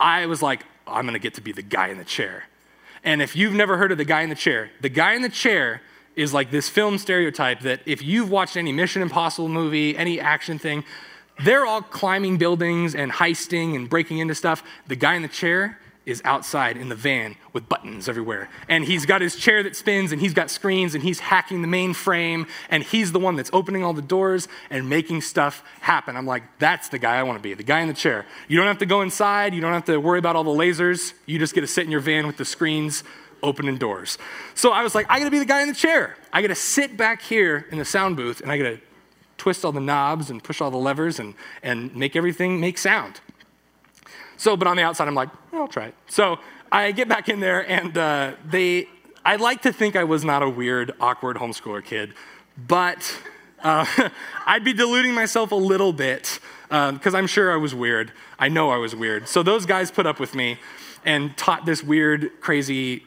I 0.00 0.26
was 0.26 0.42
like, 0.42 0.64
I'm 0.86 1.04
going 1.04 1.14
to 1.14 1.20
get 1.20 1.34
to 1.34 1.40
be 1.40 1.52
the 1.52 1.62
guy 1.62 1.88
in 1.88 1.98
the 1.98 2.04
chair. 2.04 2.44
And 3.06 3.22
if 3.22 3.36
you've 3.36 3.54
never 3.54 3.78
heard 3.78 3.92
of 3.92 3.98
the 3.98 4.04
guy 4.04 4.22
in 4.22 4.30
the 4.30 4.34
chair, 4.34 4.68
the 4.80 4.88
guy 4.88 5.14
in 5.14 5.22
the 5.22 5.28
chair 5.28 5.80
is 6.16 6.34
like 6.34 6.50
this 6.50 6.68
film 6.68 6.98
stereotype 6.98 7.60
that 7.60 7.80
if 7.86 8.02
you've 8.02 8.30
watched 8.30 8.56
any 8.56 8.72
Mission 8.72 9.00
Impossible 9.00 9.48
movie, 9.48 9.96
any 9.96 10.18
action 10.18 10.58
thing, 10.58 10.82
they're 11.44 11.64
all 11.64 11.82
climbing 11.82 12.36
buildings 12.36 12.96
and 12.96 13.12
heisting 13.12 13.76
and 13.76 13.88
breaking 13.88 14.18
into 14.18 14.34
stuff. 14.34 14.64
The 14.88 14.96
guy 14.96 15.14
in 15.14 15.22
the 15.22 15.28
chair 15.28 15.78
is 16.06 16.22
outside 16.24 16.76
in 16.76 16.88
the 16.88 16.94
van 16.94 17.34
with 17.52 17.68
buttons 17.68 18.08
everywhere. 18.08 18.48
And 18.68 18.84
he's 18.84 19.04
got 19.04 19.20
his 19.20 19.34
chair 19.34 19.64
that 19.64 19.74
spins 19.74 20.12
and 20.12 20.20
he's 20.20 20.32
got 20.32 20.50
screens 20.50 20.94
and 20.94 21.02
he's 21.02 21.18
hacking 21.18 21.62
the 21.62 21.68
mainframe 21.68 22.48
and 22.70 22.84
he's 22.84 23.10
the 23.10 23.18
one 23.18 23.34
that's 23.34 23.50
opening 23.52 23.82
all 23.82 23.92
the 23.92 24.00
doors 24.00 24.46
and 24.70 24.88
making 24.88 25.20
stuff 25.20 25.64
happen. 25.80 26.16
I'm 26.16 26.24
like, 26.24 26.44
that's 26.60 26.88
the 26.88 26.98
guy 26.98 27.16
I 27.16 27.24
want 27.24 27.38
to 27.38 27.42
be, 27.42 27.54
the 27.54 27.64
guy 27.64 27.80
in 27.80 27.88
the 27.88 27.94
chair. 27.94 28.24
You 28.46 28.56
don't 28.56 28.68
have 28.68 28.78
to 28.78 28.86
go 28.86 29.02
inside, 29.02 29.52
you 29.52 29.60
don't 29.60 29.72
have 29.72 29.84
to 29.86 29.98
worry 29.98 30.20
about 30.20 30.36
all 30.36 30.44
the 30.44 30.50
lasers. 30.50 31.12
You 31.26 31.40
just 31.40 31.54
get 31.54 31.62
to 31.62 31.66
sit 31.66 31.84
in 31.84 31.90
your 31.90 32.00
van 32.00 32.26
with 32.26 32.36
the 32.36 32.44
screens 32.44 33.02
opening 33.42 33.76
doors. 33.76 34.16
So 34.54 34.70
I 34.70 34.84
was 34.84 34.94
like, 34.94 35.06
I 35.10 35.18
got 35.18 35.24
to 35.24 35.30
be 35.30 35.40
the 35.40 35.44
guy 35.44 35.62
in 35.62 35.68
the 35.68 35.74
chair. 35.74 36.16
I 36.32 36.40
got 36.40 36.48
to 36.48 36.54
sit 36.54 36.96
back 36.96 37.20
here 37.20 37.66
in 37.72 37.78
the 37.78 37.84
sound 37.84 38.16
booth 38.16 38.40
and 38.40 38.50
I 38.50 38.58
got 38.58 38.64
to 38.64 38.80
twist 39.38 39.64
all 39.64 39.72
the 39.72 39.80
knobs 39.80 40.30
and 40.30 40.42
push 40.42 40.60
all 40.60 40.70
the 40.70 40.76
levers 40.76 41.18
and, 41.18 41.34
and 41.62 41.94
make 41.96 42.14
everything 42.14 42.60
make 42.60 42.78
sound. 42.78 43.20
So, 44.36 44.56
but 44.56 44.68
on 44.68 44.76
the 44.76 44.82
outside, 44.82 45.08
I'm 45.08 45.14
like, 45.14 45.30
I'll 45.52 45.68
try 45.68 45.86
it. 45.86 45.94
So 46.08 46.38
I 46.70 46.92
get 46.92 47.08
back 47.08 47.28
in 47.28 47.40
there, 47.40 47.68
and 47.68 47.96
uh, 47.96 48.32
they, 48.44 48.88
I 49.24 49.36
like 49.36 49.62
to 49.62 49.72
think 49.72 49.96
I 49.96 50.04
was 50.04 50.24
not 50.24 50.42
a 50.42 50.48
weird, 50.48 50.92
awkward 51.00 51.36
homeschooler 51.36 51.84
kid, 51.84 52.14
but 52.56 53.18
uh, 53.62 53.86
I'd 54.46 54.64
be 54.64 54.72
deluding 54.72 55.14
myself 55.14 55.52
a 55.52 55.56
little 55.56 55.92
bit 55.92 56.38
because 56.68 57.14
um, 57.14 57.16
I'm 57.16 57.26
sure 57.26 57.52
I 57.52 57.56
was 57.56 57.74
weird. 57.74 58.12
I 58.38 58.48
know 58.48 58.70
I 58.70 58.76
was 58.76 58.94
weird. 58.94 59.28
So 59.28 59.42
those 59.42 59.66
guys 59.66 59.90
put 59.90 60.06
up 60.06 60.18
with 60.18 60.34
me 60.34 60.58
and 61.04 61.36
taught 61.36 61.64
this 61.64 61.82
weird, 61.82 62.30
crazy, 62.40 63.04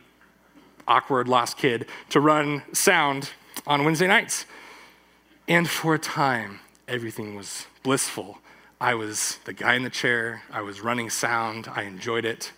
awkward, 0.87 1.27
lost 1.27 1.57
kid 1.57 1.85
to 2.09 2.19
run 2.19 2.63
sound 2.73 3.31
on 3.67 3.83
Wednesday 3.83 4.07
nights. 4.07 4.45
And 5.47 5.69
for 5.69 5.95
a 5.95 5.99
time, 5.99 6.59
everything 6.87 7.35
was 7.35 7.67
blissful. 7.83 8.39
I 8.81 8.95
was 8.95 9.39
the 9.43 9.53
guy 9.53 9.75
in 9.75 9.83
the 9.83 9.89
chair. 9.89 10.43
I 10.51 10.61
was 10.61 10.81
running 10.81 11.09
sound. 11.09 11.67
I 11.67 11.83
enjoyed 11.83 12.23
it. 12.23 12.53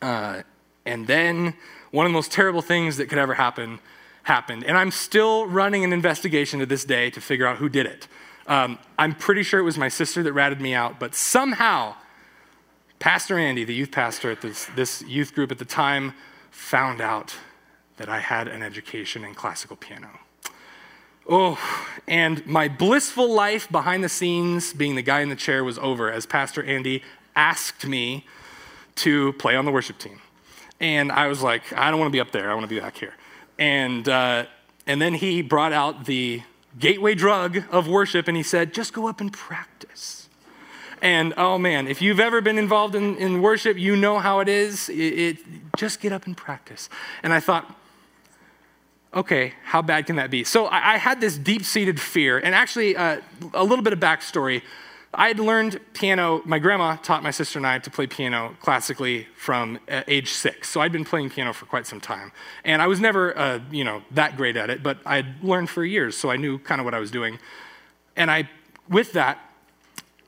Uh, 0.00 0.42
and 0.86 1.06
then 1.06 1.54
one 1.90 2.06
of 2.06 2.10
the 2.10 2.14
most 2.14 2.32
terrible 2.32 2.62
things 2.62 2.96
that 2.96 3.06
could 3.06 3.18
ever 3.18 3.34
happen 3.34 3.78
happened. 4.22 4.64
And 4.64 4.76
I'm 4.76 4.90
still 4.90 5.46
running 5.46 5.84
an 5.84 5.92
investigation 5.92 6.60
to 6.60 6.66
this 6.66 6.84
day 6.84 7.10
to 7.10 7.20
figure 7.20 7.46
out 7.46 7.58
who 7.58 7.68
did 7.68 7.86
it. 7.86 8.08
Um, 8.46 8.78
I'm 8.98 9.14
pretty 9.14 9.42
sure 9.42 9.60
it 9.60 9.64
was 9.64 9.76
my 9.76 9.88
sister 9.88 10.22
that 10.22 10.32
ratted 10.32 10.60
me 10.60 10.72
out, 10.72 10.98
but 10.98 11.14
somehow, 11.14 11.94
Pastor 12.98 13.38
Andy, 13.38 13.64
the 13.64 13.74
youth 13.74 13.90
pastor 13.90 14.30
at 14.30 14.40
this, 14.40 14.66
this 14.74 15.02
youth 15.02 15.34
group 15.34 15.52
at 15.52 15.58
the 15.58 15.66
time, 15.66 16.14
found 16.50 17.02
out 17.02 17.36
that 17.98 18.08
I 18.08 18.20
had 18.20 18.48
an 18.48 18.62
education 18.62 19.24
in 19.24 19.34
classical 19.34 19.76
piano. 19.76 20.08
Oh, 21.30 21.58
and 22.06 22.46
my 22.46 22.68
blissful 22.68 23.30
life 23.30 23.70
behind 23.70 24.02
the 24.02 24.08
scenes, 24.08 24.72
being 24.72 24.94
the 24.94 25.02
guy 25.02 25.20
in 25.20 25.28
the 25.28 25.36
chair, 25.36 25.62
was 25.62 25.78
over 25.78 26.10
as 26.10 26.24
Pastor 26.24 26.64
Andy 26.64 27.02
asked 27.36 27.86
me 27.86 28.24
to 28.96 29.34
play 29.34 29.54
on 29.54 29.66
the 29.66 29.70
worship 29.70 29.98
team. 29.98 30.20
And 30.80 31.12
I 31.12 31.26
was 31.26 31.42
like, 31.42 31.70
I 31.74 31.90
don't 31.90 32.00
want 32.00 32.08
to 32.08 32.16
be 32.16 32.20
up 32.20 32.30
there, 32.30 32.50
I 32.50 32.54
want 32.54 32.64
to 32.64 32.74
be 32.74 32.80
back 32.80 32.96
here. 32.96 33.12
And, 33.58 34.08
uh, 34.08 34.46
and 34.86 35.02
then 35.02 35.12
he 35.12 35.42
brought 35.42 35.74
out 35.74 36.06
the 36.06 36.42
gateway 36.78 37.14
drug 37.14 37.62
of 37.70 37.88
worship 37.88 38.26
and 38.26 38.36
he 38.36 38.42
said, 38.42 38.72
just 38.72 38.94
go 38.94 39.06
up 39.06 39.20
and 39.20 39.30
practice. 39.30 40.30
And 41.02 41.34
oh 41.36 41.58
man, 41.58 41.86
if 41.88 42.00
you've 42.00 42.20
ever 42.20 42.40
been 42.40 42.58
involved 42.58 42.94
in, 42.94 43.16
in 43.16 43.42
worship, 43.42 43.76
you 43.76 43.96
know 43.96 44.18
how 44.18 44.40
it 44.40 44.48
is. 44.48 44.88
It, 44.88 44.94
it, 44.96 45.38
just 45.76 46.00
get 46.00 46.10
up 46.10 46.26
and 46.26 46.36
practice. 46.36 46.88
And 47.22 47.32
I 47.32 47.40
thought, 47.40 47.77
okay, 49.14 49.54
how 49.64 49.82
bad 49.82 50.06
can 50.06 50.16
that 50.16 50.30
be? 50.30 50.44
So 50.44 50.66
I, 50.66 50.94
I 50.94 50.96
had 50.98 51.20
this 51.20 51.36
deep 51.38 51.64
seated 51.64 52.00
fear, 52.00 52.38
and 52.38 52.54
actually, 52.54 52.96
uh, 52.96 53.20
a 53.54 53.64
little 53.64 53.82
bit 53.82 53.92
of 53.92 54.00
backstory. 54.00 54.62
I 55.14 55.28
had 55.28 55.40
learned 55.40 55.80
piano, 55.94 56.42
my 56.44 56.58
grandma 56.58 56.96
taught 56.96 57.22
my 57.22 57.30
sister 57.30 57.58
and 57.58 57.66
I 57.66 57.78
to 57.78 57.90
play 57.90 58.06
piano 58.06 58.54
classically 58.60 59.26
from 59.36 59.78
uh, 59.90 60.02
age 60.06 60.28
six. 60.28 60.68
So 60.68 60.82
I'd 60.82 60.92
been 60.92 61.04
playing 61.04 61.30
piano 61.30 61.54
for 61.54 61.64
quite 61.64 61.86
some 61.86 61.98
time. 61.98 62.30
And 62.62 62.82
I 62.82 62.86
was 62.86 63.00
never, 63.00 63.36
uh, 63.36 63.60
you 63.70 63.84
know, 63.84 64.02
that 64.10 64.36
great 64.36 64.56
at 64.58 64.68
it, 64.68 64.82
but 64.82 64.98
I'd 65.06 65.42
learned 65.42 65.70
for 65.70 65.82
years, 65.82 66.14
so 66.14 66.30
I 66.30 66.36
knew 66.36 66.58
kind 66.58 66.78
of 66.78 66.84
what 66.84 66.92
I 66.92 66.98
was 66.98 67.10
doing. 67.10 67.38
And 68.16 68.30
I, 68.30 68.50
with 68.88 69.12
that, 69.14 69.38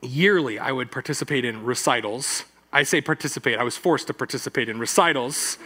yearly 0.01 0.57
I 0.57 0.71
would 0.71 0.91
participate 0.91 1.45
in 1.45 1.63
recitals. 1.63 2.45
I 2.73 2.81
say 2.81 3.01
participate, 3.01 3.59
I 3.59 3.63
was 3.63 3.77
forced 3.77 4.07
to 4.07 4.15
participate 4.15 4.67
in 4.67 4.79
recitals 4.79 5.59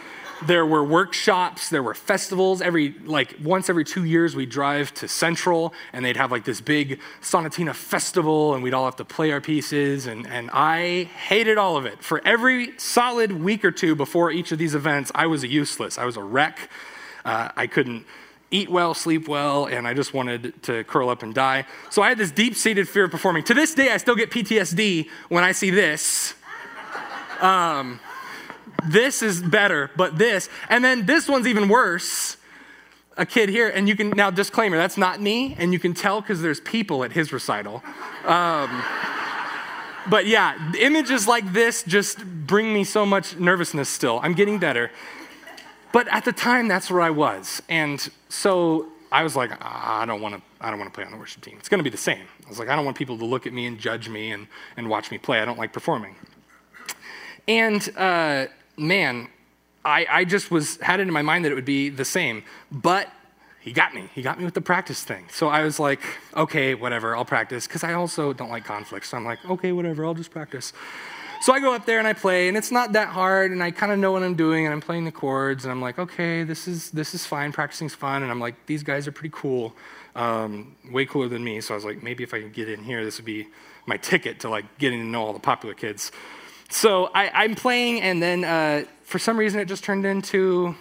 there 0.44 0.66
were 0.66 0.84
workshops, 0.84 1.70
there 1.70 1.82
were 1.82 1.94
festivals. 1.94 2.60
Every, 2.60 2.94
like, 3.04 3.36
once 3.42 3.70
every 3.70 3.84
two 3.84 4.04
years, 4.04 4.36
we'd 4.36 4.50
drive 4.50 4.92
to 4.94 5.08
Central 5.08 5.72
and 5.92 6.04
they'd 6.04 6.16
have 6.16 6.30
like 6.30 6.44
this 6.44 6.60
big 6.60 7.00
Sonatina 7.22 7.74
festival 7.74 8.54
and 8.54 8.62
we'd 8.62 8.74
all 8.74 8.84
have 8.84 8.96
to 8.96 9.04
play 9.04 9.32
our 9.32 9.40
pieces. 9.40 10.06
And, 10.06 10.26
and 10.26 10.50
I 10.52 11.04
hated 11.04 11.56
all 11.56 11.76
of 11.76 11.86
it. 11.86 12.02
For 12.02 12.20
every 12.26 12.78
solid 12.78 13.32
week 13.32 13.64
or 13.64 13.70
two 13.70 13.94
before 13.94 14.30
each 14.30 14.52
of 14.52 14.58
these 14.58 14.74
events, 14.74 15.10
I 15.14 15.26
was 15.26 15.42
useless. 15.44 15.96
I 15.98 16.04
was 16.04 16.16
a 16.16 16.22
wreck. 16.22 16.68
Uh, 17.24 17.50
I 17.56 17.66
couldn't 17.66 18.04
eat 18.50 18.70
well, 18.70 18.94
sleep 18.94 19.26
well, 19.28 19.66
and 19.66 19.88
I 19.88 19.94
just 19.94 20.14
wanted 20.14 20.62
to 20.64 20.84
curl 20.84 21.08
up 21.08 21.22
and 21.22 21.34
die. 21.34 21.66
So 21.90 22.02
I 22.02 22.08
had 22.08 22.18
this 22.18 22.30
deep 22.30 22.54
seated 22.54 22.88
fear 22.88 23.04
of 23.04 23.10
performing. 23.10 23.42
To 23.44 23.54
this 23.54 23.74
day, 23.74 23.90
I 23.90 23.96
still 23.96 24.14
get 24.14 24.30
PTSD 24.30 25.08
when 25.28 25.42
I 25.44 25.52
see 25.52 25.70
this. 25.70 26.34
Um, 27.40 28.00
this 28.84 29.22
is 29.22 29.42
better, 29.42 29.90
but 29.96 30.18
this. 30.18 30.48
And 30.68 30.84
then 30.84 31.06
this 31.06 31.28
one's 31.28 31.46
even 31.46 31.68
worse. 31.68 32.36
A 33.18 33.24
kid 33.24 33.48
here, 33.48 33.68
and 33.68 33.88
you 33.88 33.96
can 33.96 34.10
now 34.10 34.28
disclaimer 34.28 34.76
that's 34.76 34.98
not 34.98 35.22
me, 35.22 35.56
and 35.58 35.72
you 35.72 35.78
can 35.78 35.94
tell 35.94 36.20
because 36.20 36.42
there's 36.42 36.60
people 36.60 37.02
at 37.02 37.12
his 37.12 37.32
recital. 37.32 37.82
Um, 38.26 38.82
but 40.08 40.26
yeah, 40.26 40.72
images 40.78 41.26
like 41.26 41.50
this 41.52 41.82
just 41.82 42.24
bring 42.46 42.72
me 42.74 42.84
so 42.84 43.06
much 43.06 43.36
nervousness 43.36 43.88
still. 43.88 44.20
I'm 44.22 44.34
getting 44.34 44.58
better. 44.58 44.90
But 45.92 46.08
at 46.08 46.26
the 46.26 46.32
time, 46.32 46.68
that's 46.68 46.90
where 46.90 47.00
I 47.00 47.08
was. 47.08 47.62
And 47.70 48.06
so 48.28 48.88
I 49.10 49.22
was 49.22 49.34
like, 49.34 49.50
I 49.62 50.04
don't 50.04 50.20
want 50.20 50.34
to. 50.34 50.42
I 50.60 50.70
don't 50.70 50.78
want 50.78 50.92
to 50.92 50.94
play 50.94 51.04
on 51.04 51.12
the 51.12 51.18
worship 51.18 51.42
team. 51.42 51.56
It's 51.58 51.68
going 51.68 51.78
to 51.78 51.84
be 51.84 51.90
the 51.90 51.96
same. 51.96 52.26
I 52.44 52.48
was 52.48 52.58
like, 52.58 52.68
I 52.68 52.76
don't 52.76 52.84
want 52.84 52.96
people 52.96 53.18
to 53.18 53.24
look 53.24 53.46
at 53.46 53.52
me 53.52 53.66
and 53.66 53.78
judge 53.78 54.08
me 54.08 54.30
and, 54.30 54.46
and 54.76 54.88
watch 54.88 55.10
me 55.10 55.18
play. 55.18 55.40
I 55.40 55.44
don't 55.44 55.58
like 55.58 55.72
performing. 55.72 56.16
And 57.46 57.88
uh, 57.96 58.46
man, 58.76 59.28
I, 59.84 60.06
I 60.10 60.24
just 60.24 60.50
was 60.50 60.76
had 60.78 61.00
it 61.00 61.04
in 61.04 61.12
my 61.12 61.22
mind 61.22 61.44
that 61.44 61.52
it 61.52 61.54
would 61.54 61.64
be 61.64 61.88
the 61.88 62.04
same. 62.04 62.42
But 62.70 63.08
he 63.60 63.72
got 63.72 63.94
me. 63.94 64.08
He 64.14 64.22
got 64.22 64.38
me 64.38 64.44
with 64.44 64.54
the 64.54 64.60
practice 64.60 65.02
thing. 65.02 65.26
So 65.30 65.48
I 65.48 65.62
was 65.62 65.80
like, 65.80 66.00
okay, 66.36 66.74
whatever, 66.74 67.16
I'll 67.16 67.24
practice. 67.24 67.66
Because 67.66 67.82
I 67.82 67.94
also 67.94 68.32
don't 68.32 68.50
like 68.50 68.64
conflict. 68.64 69.06
So 69.06 69.16
I'm 69.16 69.24
like, 69.24 69.44
okay, 69.44 69.72
whatever, 69.72 70.04
I'll 70.04 70.14
just 70.14 70.30
practice. 70.30 70.72
So 71.42 71.52
I 71.52 71.60
go 71.60 71.74
up 71.74 71.84
there 71.84 71.98
and 71.98 72.08
I 72.08 72.12
play, 72.12 72.48
and 72.48 72.56
it's 72.56 72.70
not 72.70 72.92
that 72.92 73.08
hard, 73.08 73.50
and 73.50 73.62
I 73.62 73.70
kind 73.70 73.92
of 73.92 73.98
know 73.98 74.12
what 74.12 74.22
I'm 74.22 74.34
doing, 74.36 74.64
and 74.64 74.72
I'm 74.72 74.80
playing 74.80 75.04
the 75.04 75.12
chords, 75.12 75.64
and 75.64 75.72
I'm 75.72 75.82
like, 75.82 75.98
okay, 75.98 76.44
this 76.44 76.66
is 76.66 76.90
this 76.92 77.14
is 77.14 77.26
fine. 77.26 77.52
Practicing's 77.52 77.94
fun, 77.94 78.22
and 78.22 78.30
I'm 78.30 78.40
like, 78.40 78.54
these 78.66 78.82
guys 78.82 79.06
are 79.06 79.12
pretty 79.12 79.34
cool, 79.36 79.74
um, 80.14 80.76
way 80.90 81.04
cooler 81.04 81.28
than 81.28 81.44
me. 81.44 81.60
So 81.60 81.74
I 81.74 81.76
was 81.76 81.84
like, 81.84 82.02
maybe 82.02 82.24
if 82.24 82.32
I 82.32 82.40
could 82.40 82.54
get 82.54 82.68
in 82.68 82.82
here, 82.82 83.04
this 83.04 83.18
would 83.18 83.26
be 83.26 83.48
my 83.84 83.96
ticket 83.96 84.40
to 84.40 84.48
like 84.48 84.78
getting 84.78 85.00
to 85.00 85.06
know 85.06 85.24
all 85.24 85.32
the 85.32 85.38
popular 85.38 85.74
kids. 85.74 86.10
So 86.68 87.10
I, 87.14 87.44
am 87.44 87.54
playing, 87.54 88.02
and 88.02 88.22
then 88.22 88.44
uh, 88.44 88.84
for 89.02 89.18
some 89.18 89.38
reason 89.38 89.60
it 89.60 89.66
just 89.66 89.84
turned 89.84 90.04
into 90.04 90.74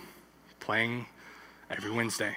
playing 0.59 1.05
every 1.69 1.91
Wednesday. 1.91 2.35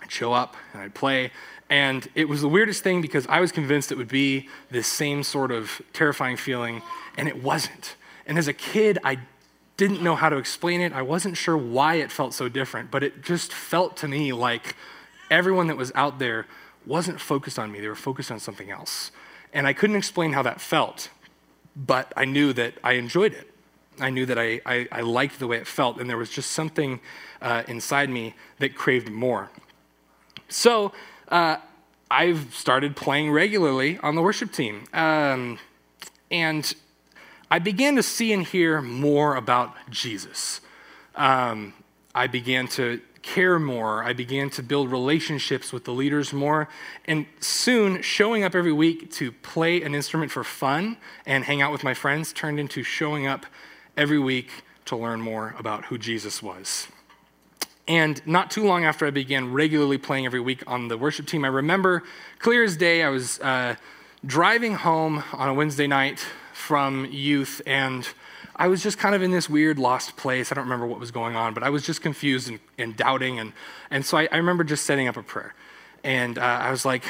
I'd 0.00 0.10
show 0.10 0.32
up 0.32 0.56
and 0.72 0.82
I'd 0.82 0.94
play, 0.94 1.32
and 1.68 2.08
it 2.14 2.28
was 2.28 2.42
the 2.42 2.48
weirdest 2.48 2.82
thing 2.82 3.02
because 3.02 3.26
I 3.26 3.40
was 3.40 3.50
convinced 3.50 3.90
it 3.90 3.98
would 3.98 4.08
be 4.08 4.48
this 4.70 4.86
same 4.86 5.22
sort 5.24 5.50
of 5.50 5.82
terrifying 5.92 6.36
feeling, 6.36 6.82
and 7.16 7.26
it 7.28 7.42
wasn't. 7.42 7.96
And 8.24 8.38
as 8.38 8.46
a 8.46 8.52
kid, 8.52 8.98
I 9.04 9.18
didn't 9.76 10.02
know 10.02 10.14
how 10.14 10.28
to 10.28 10.36
explain 10.36 10.80
it. 10.80 10.92
I 10.92 11.02
wasn't 11.02 11.36
sure 11.36 11.56
why 11.56 11.96
it 11.96 12.12
felt 12.12 12.34
so 12.34 12.48
different, 12.48 12.90
but 12.90 13.02
it 13.02 13.22
just 13.22 13.52
felt 13.52 13.96
to 13.98 14.08
me 14.08 14.32
like 14.32 14.76
everyone 15.30 15.66
that 15.66 15.76
was 15.76 15.90
out 15.94 16.18
there 16.18 16.46
wasn't 16.86 17.20
focused 17.20 17.58
on 17.58 17.72
me, 17.72 17.80
they 17.80 17.88
were 17.88 17.94
focused 17.94 18.30
on 18.30 18.38
something 18.38 18.70
else. 18.70 19.10
And 19.52 19.66
I 19.66 19.72
couldn't 19.72 19.96
explain 19.96 20.32
how 20.32 20.42
that 20.42 20.60
felt 20.60 21.10
but 21.86 22.12
I 22.16 22.24
knew 22.24 22.52
that 22.52 22.74
I 22.84 22.92
enjoyed 22.92 23.32
it. 23.32 23.50
I 23.98 24.10
knew 24.10 24.26
that 24.26 24.38
I, 24.38 24.60
I, 24.64 24.88
I 24.92 25.00
liked 25.00 25.38
the 25.38 25.46
way 25.46 25.58
it 25.58 25.66
felt, 25.66 26.00
and 26.00 26.08
there 26.08 26.16
was 26.16 26.30
just 26.30 26.52
something 26.52 27.00
uh, 27.42 27.62
inside 27.68 28.10
me 28.10 28.34
that 28.58 28.74
craved 28.74 29.10
more. 29.10 29.50
So 30.48 30.92
uh, 31.28 31.56
I've 32.10 32.54
started 32.54 32.96
playing 32.96 33.30
regularly 33.30 33.98
on 33.98 34.14
the 34.14 34.22
worship 34.22 34.52
team. 34.52 34.86
Um, 34.92 35.58
and 36.30 36.72
I 37.50 37.58
began 37.58 37.96
to 37.96 38.02
see 38.02 38.32
and 38.32 38.46
hear 38.46 38.80
more 38.80 39.36
about 39.36 39.74
Jesus. 39.90 40.60
Um, 41.14 41.74
I 42.14 42.26
began 42.26 42.68
to 42.68 43.00
care 43.22 43.58
more. 43.58 44.02
I 44.02 44.12
began 44.12 44.50
to 44.50 44.62
build 44.62 44.90
relationships 44.90 45.72
with 45.72 45.84
the 45.84 45.92
leaders 45.92 46.32
more. 46.32 46.68
And 47.04 47.26
soon, 47.40 48.02
showing 48.02 48.44
up 48.44 48.54
every 48.54 48.72
week 48.72 49.10
to 49.12 49.32
play 49.32 49.82
an 49.82 49.94
instrument 49.94 50.30
for 50.30 50.44
fun 50.44 50.96
and 51.26 51.44
hang 51.44 51.60
out 51.62 51.72
with 51.72 51.84
my 51.84 51.94
friends 51.94 52.32
turned 52.32 52.58
into 52.58 52.82
showing 52.82 53.26
up 53.26 53.46
every 53.96 54.18
week 54.18 54.50
to 54.86 54.96
learn 54.96 55.20
more 55.20 55.54
about 55.58 55.86
who 55.86 55.98
Jesus 55.98 56.42
was. 56.42 56.88
And 57.86 58.24
not 58.26 58.50
too 58.50 58.64
long 58.64 58.84
after 58.84 59.06
I 59.06 59.10
began 59.10 59.52
regularly 59.52 59.98
playing 59.98 60.24
every 60.24 60.40
week 60.40 60.62
on 60.66 60.88
the 60.88 60.96
worship 60.96 61.26
team, 61.26 61.44
I 61.44 61.48
remember 61.48 62.04
clear 62.38 62.62
as 62.62 62.76
day, 62.76 63.02
I 63.02 63.08
was 63.08 63.40
uh, 63.40 63.76
driving 64.24 64.74
home 64.74 65.24
on 65.32 65.48
a 65.48 65.54
Wednesday 65.54 65.86
night 65.86 66.24
from 66.52 67.06
youth 67.06 67.60
and 67.66 68.08
I 68.60 68.68
was 68.68 68.82
just 68.82 68.98
kind 68.98 69.14
of 69.14 69.22
in 69.22 69.30
this 69.30 69.48
weird 69.48 69.78
lost 69.78 70.18
place. 70.18 70.52
I 70.52 70.54
don't 70.54 70.64
remember 70.64 70.86
what 70.86 71.00
was 71.00 71.10
going 71.10 71.34
on, 71.34 71.54
but 71.54 71.62
I 71.62 71.70
was 71.70 71.82
just 71.82 72.02
confused 72.02 72.46
and, 72.50 72.60
and 72.76 72.94
doubting. 72.94 73.38
And, 73.38 73.54
and 73.90 74.04
so 74.04 74.18
I, 74.18 74.28
I, 74.30 74.36
remember 74.36 74.64
just 74.64 74.84
setting 74.84 75.08
up 75.08 75.16
a 75.16 75.22
prayer. 75.22 75.54
And 76.04 76.36
uh, 76.36 76.42
I 76.42 76.70
was 76.70 76.84
like, 76.84 77.02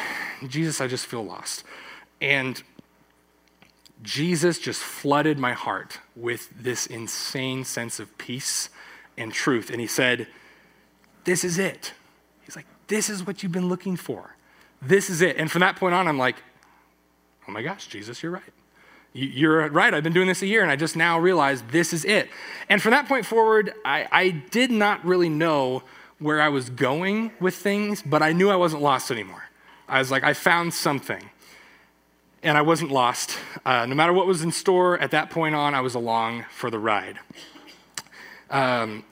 Jesus, 0.46 0.80
I 0.80 0.86
just 0.86 1.06
feel 1.06 1.24
lost. 1.24 1.64
And 2.20 2.62
Jesus 4.00 4.60
just 4.60 4.80
flooded 4.80 5.40
my 5.40 5.52
heart 5.52 5.98
with 6.14 6.48
this 6.56 6.86
insane 6.86 7.64
sense 7.64 7.98
of 7.98 8.16
peace 8.16 8.68
and 9.18 9.32
truth. 9.32 9.70
And 9.70 9.80
he 9.80 9.88
said, 9.88 10.28
This 11.24 11.42
is 11.42 11.58
it. 11.58 11.94
He's 12.42 12.54
like, 12.54 12.66
This 12.86 13.10
is 13.10 13.26
what 13.26 13.42
you've 13.42 13.50
been 13.50 13.68
looking 13.68 13.96
for. 13.96 14.36
This 14.80 15.10
is 15.10 15.20
it. 15.20 15.36
And 15.36 15.50
from 15.50 15.60
that 15.60 15.74
point 15.74 15.96
on, 15.96 16.06
I'm 16.06 16.18
like, 16.18 16.36
Oh 17.48 17.50
my 17.50 17.62
gosh, 17.62 17.88
Jesus, 17.88 18.22
you're 18.22 18.30
right. 18.30 18.52
You're 19.12 19.68
right, 19.70 19.92
I've 19.92 20.04
been 20.04 20.12
doing 20.12 20.28
this 20.28 20.42
a 20.42 20.46
year 20.46 20.62
and 20.62 20.70
I 20.70 20.76
just 20.76 20.94
now 20.94 21.18
realized 21.18 21.68
this 21.70 21.92
is 21.92 22.04
it. 22.04 22.30
And 22.68 22.80
from 22.80 22.92
that 22.92 23.08
point 23.08 23.26
forward, 23.26 23.74
I, 23.84 24.06
I, 24.12 24.30
did 24.30 24.70
not 24.70 25.04
really 25.04 25.28
know 25.28 25.82
where 26.20 26.40
I 26.40 26.48
was 26.48 26.70
going 26.70 27.32
with 27.40 27.56
things, 27.56 28.02
but 28.02 28.22
I 28.22 28.32
knew 28.32 28.50
I 28.50 28.56
wasn't 28.56 28.82
lost 28.82 29.10
anymore. 29.10 29.42
I 29.88 29.98
was 29.98 30.12
like, 30.12 30.22
I 30.22 30.32
found 30.32 30.72
something. 30.74 31.30
And 32.42 32.56
I 32.56 32.62
wasn't 32.62 32.92
lost. 32.92 33.36
Uh, 33.66 33.84
no 33.84 33.94
matter 33.94 34.12
what 34.12 34.26
was 34.26 34.42
in 34.42 34.52
store 34.52 34.96
at 34.98 35.10
that 35.10 35.28
point 35.28 35.54
on, 35.54 35.74
I 35.74 35.80
was 35.80 35.94
along 35.94 36.46
for 36.50 36.70
the 36.70 36.78
ride. 36.78 37.18
Um, 38.48 39.04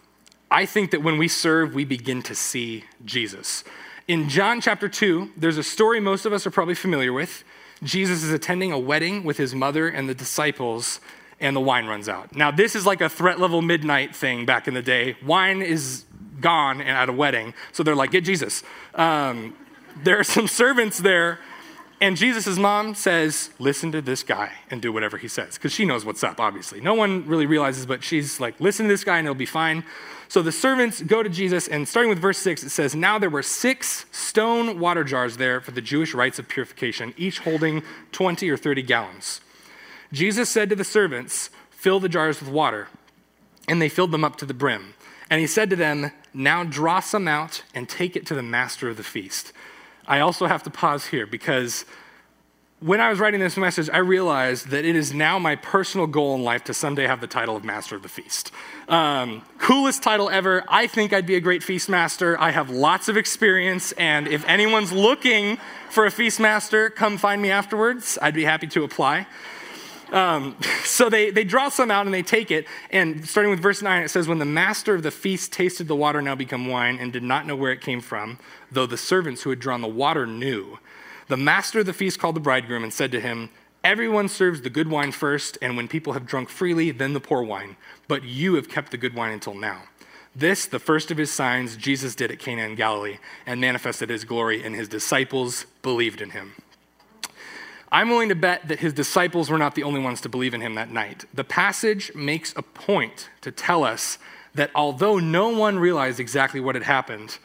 I 0.50 0.64
think 0.64 0.92
that 0.92 1.02
when 1.02 1.18
we 1.18 1.28
serve, 1.28 1.74
we 1.74 1.84
begin 1.84 2.22
to 2.22 2.34
see 2.34 2.84
Jesus. 3.04 3.64
In 4.06 4.28
John 4.28 4.60
chapter 4.60 4.88
2, 4.88 5.32
there's 5.36 5.58
a 5.58 5.62
story 5.62 6.00
most 6.00 6.24
of 6.24 6.32
us 6.32 6.46
are 6.46 6.50
probably 6.50 6.74
familiar 6.74 7.12
with. 7.12 7.44
Jesus 7.82 8.22
is 8.22 8.32
attending 8.32 8.72
a 8.72 8.78
wedding 8.78 9.24
with 9.24 9.36
his 9.36 9.54
mother 9.54 9.88
and 9.88 10.08
the 10.08 10.14
disciples, 10.14 11.00
and 11.40 11.54
the 11.54 11.60
wine 11.60 11.86
runs 11.86 12.08
out. 12.08 12.34
Now, 12.34 12.50
this 12.50 12.74
is 12.74 12.84
like 12.86 13.00
a 13.00 13.08
threat 13.08 13.38
level 13.38 13.62
midnight 13.62 14.14
thing 14.16 14.46
back 14.46 14.66
in 14.66 14.74
the 14.74 14.82
day. 14.82 15.16
Wine 15.24 15.62
is 15.62 16.04
gone 16.40 16.80
and 16.80 16.90
at 16.90 17.08
a 17.08 17.12
wedding, 17.12 17.54
so 17.72 17.82
they're 17.82 17.94
like, 17.94 18.10
get 18.10 18.24
Jesus. 18.24 18.62
Um, 18.94 19.56
there 20.02 20.18
are 20.18 20.24
some 20.24 20.48
servants 20.48 20.98
there 20.98 21.38
And 22.00 22.16
Jesus' 22.16 22.58
mom 22.58 22.94
says, 22.94 23.50
Listen 23.58 23.90
to 23.92 24.00
this 24.00 24.22
guy 24.22 24.52
and 24.70 24.80
do 24.80 24.92
whatever 24.92 25.18
he 25.18 25.28
says, 25.28 25.54
because 25.54 25.72
she 25.72 25.84
knows 25.84 26.04
what's 26.04 26.22
up, 26.22 26.38
obviously. 26.38 26.80
No 26.80 26.94
one 26.94 27.26
really 27.26 27.46
realizes, 27.46 27.86
but 27.86 28.04
she's 28.04 28.38
like, 28.38 28.60
Listen 28.60 28.86
to 28.86 28.92
this 28.92 29.04
guy 29.04 29.18
and 29.18 29.26
it'll 29.26 29.34
be 29.34 29.46
fine. 29.46 29.84
So 30.28 30.42
the 30.42 30.52
servants 30.52 31.00
go 31.02 31.22
to 31.22 31.28
Jesus, 31.30 31.68
and 31.68 31.88
starting 31.88 32.10
with 32.10 32.18
verse 32.18 32.38
6, 32.38 32.62
it 32.62 32.70
says, 32.70 32.94
Now 32.94 33.18
there 33.18 33.30
were 33.30 33.42
six 33.42 34.04
stone 34.12 34.78
water 34.78 35.02
jars 35.02 35.38
there 35.38 35.60
for 35.60 35.70
the 35.70 35.80
Jewish 35.80 36.12
rites 36.12 36.38
of 36.38 36.48
purification, 36.48 37.14
each 37.16 37.38
holding 37.40 37.82
20 38.12 38.48
or 38.50 38.58
30 38.58 38.82
gallons. 38.82 39.40
Jesus 40.12 40.50
said 40.50 40.68
to 40.68 40.76
the 40.76 40.84
servants, 40.84 41.48
Fill 41.70 41.98
the 42.00 42.08
jars 42.08 42.40
with 42.40 42.50
water. 42.50 42.88
And 43.66 43.80
they 43.80 43.88
filled 43.88 44.10
them 44.10 44.24
up 44.24 44.36
to 44.36 44.46
the 44.46 44.54
brim. 44.54 44.94
And 45.30 45.40
he 45.40 45.46
said 45.46 45.70
to 45.70 45.76
them, 45.76 46.10
Now 46.34 46.62
draw 46.62 47.00
some 47.00 47.26
out 47.26 47.62
and 47.74 47.88
take 47.88 48.14
it 48.14 48.26
to 48.26 48.34
the 48.34 48.42
master 48.42 48.88
of 48.88 48.96
the 48.96 49.02
feast. 49.02 49.52
I 50.06 50.20
also 50.20 50.46
have 50.46 50.62
to 50.64 50.70
pause 50.70 51.06
here 51.06 51.26
because 51.26 51.84
when 52.80 53.00
I 53.00 53.10
was 53.10 53.18
writing 53.18 53.40
this 53.40 53.56
message, 53.56 53.90
I 53.92 53.98
realized 53.98 54.68
that 54.68 54.84
it 54.84 54.94
is 54.94 55.12
now 55.12 55.38
my 55.38 55.56
personal 55.56 56.06
goal 56.06 56.36
in 56.36 56.44
life 56.44 56.62
to 56.64 56.74
someday 56.74 57.06
have 57.06 57.20
the 57.20 57.26
title 57.26 57.56
of 57.56 57.64
Master 57.64 57.96
of 57.96 58.02
the 58.02 58.08
Feast. 58.08 58.52
Um, 58.88 59.42
coolest 59.58 60.02
title 60.02 60.30
ever. 60.30 60.64
I 60.68 60.86
think 60.86 61.12
I'd 61.12 61.26
be 61.26 61.34
a 61.34 61.40
great 61.40 61.64
feast 61.64 61.88
master. 61.88 62.40
I 62.40 62.52
have 62.52 62.70
lots 62.70 63.08
of 63.08 63.16
experience, 63.16 63.90
and 63.92 64.28
if 64.28 64.46
anyone's 64.48 64.92
looking 64.92 65.58
for 65.90 66.06
a 66.06 66.10
feast 66.10 66.38
master, 66.38 66.88
come 66.88 67.18
find 67.18 67.42
me 67.42 67.50
afterwards. 67.50 68.16
I'd 68.22 68.34
be 68.34 68.44
happy 68.44 68.68
to 68.68 68.84
apply. 68.84 69.26
Um, 70.12 70.56
so 70.84 71.10
they, 71.10 71.30
they 71.30 71.42
draw 71.42 71.70
some 71.70 71.90
out 71.90 72.06
and 72.06 72.14
they 72.14 72.22
take 72.22 72.52
it. 72.52 72.66
And 72.90 73.28
starting 73.28 73.50
with 73.50 73.60
verse 73.60 73.82
9, 73.82 74.04
it 74.04 74.08
says, 74.08 74.28
When 74.28 74.38
the 74.38 74.44
master 74.44 74.94
of 74.94 75.02
the 75.02 75.10
feast 75.10 75.52
tasted 75.52 75.88
the 75.88 75.96
water 75.96 76.22
now 76.22 76.36
become 76.36 76.68
wine 76.68 76.98
and 77.00 77.12
did 77.12 77.24
not 77.24 77.44
know 77.44 77.56
where 77.56 77.72
it 77.72 77.80
came 77.80 78.00
from, 78.00 78.38
though 78.70 78.86
the 78.86 78.96
servants 78.96 79.42
who 79.42 79.50
had 79.50 79.58
drawn 79.58 79.80
the 79.80 79.88
water 79.88 80.28
knew, 80.28 80.78
the 81.28 81.36
master 81.36 81.80
of 81.80 81.86
the 81.86 81.92
feast 81.92 82.18
called 82.18 82.36
the 82.36 82.40
bridegroom 82.40 82.82
and 82.82 82.92
said 82.92 83.12
to 83.12 83.20
him, 83.20 83.50
Everyone 83.84 84.28
serves 84.28 84.62
the 84.62 84.70
good 84.70 84.88
wine 84.88 85.12
first, 85.12 85.56
and 85.62 85.76
when 85.76 85.86
people 85.86 86.14
have 86.14 86.26
drunk 86.26 86.48
freely, 86.48 86.90
then 86.90 87.12
the 87.12 87.20
poor 87.20 87.42
wine. 87.42 87.76
But 88.08 88.24
you 88.24 88.54
have 88.54 88.68
kept 88.68 88.90
the 88.90 88.96
good 88.96 89.14
wine 89.14 89.32
until 89.32 89.54
now. 89.54 89.82
This, 90.34 90.66
the 90.66 90.78
first 90.78 91.10
of 91.10 91.16
his 91.16 91.32
signs, 91.32 91.76
Jesus 91.76 92.14
did 92.14 92.30
at 92.30 92.38
Cana 92.38 92.62
in 92.62 92.74
Galilee 92.74 93.18
and 93.46 93.60
manifested 93.60 94.10
his 94.10 94.24
glory, 94.24 94.64
and 94.64 94.74
his 94.74 94.88
disciples 94.88 95.66
believed 95.82 96.20
in 96.20 96.30
him. 96.30 96.54
I'm 97.90 98.10
willing 98.10 98.28
to 98.28 98.34
bet 98.34 98.68
that 98.68 98.80
his 98.80 98.92
disciples 98.92 99.48
were 99.48 99.58
not 99.58 99.74
the 99.74 99.82
only 99.82 100.00
ones 100.00 100.20
to 100.22 100.28
believe 100.28 100.54
in 100.54 100.60
him 100.60 100.74
that 100.74 100.90
night. 100.90 101.24
The 101.32 101.44
passage 101.44 102.14
makes 102.14 102.52
a 102.56 102.62
point 102.62 103.30
to 103.40 103.50
tell 103.50 103.84
us 103.84 104.18
that 104.54 104.70
although 104.74 105.18
no 105.18 105.48
one 105.48 105.78
realized 105.78 106.20
exactly 106.20 106.60
what 106.60 106.74
had 106.74 106.84
happened, 106.84 107.38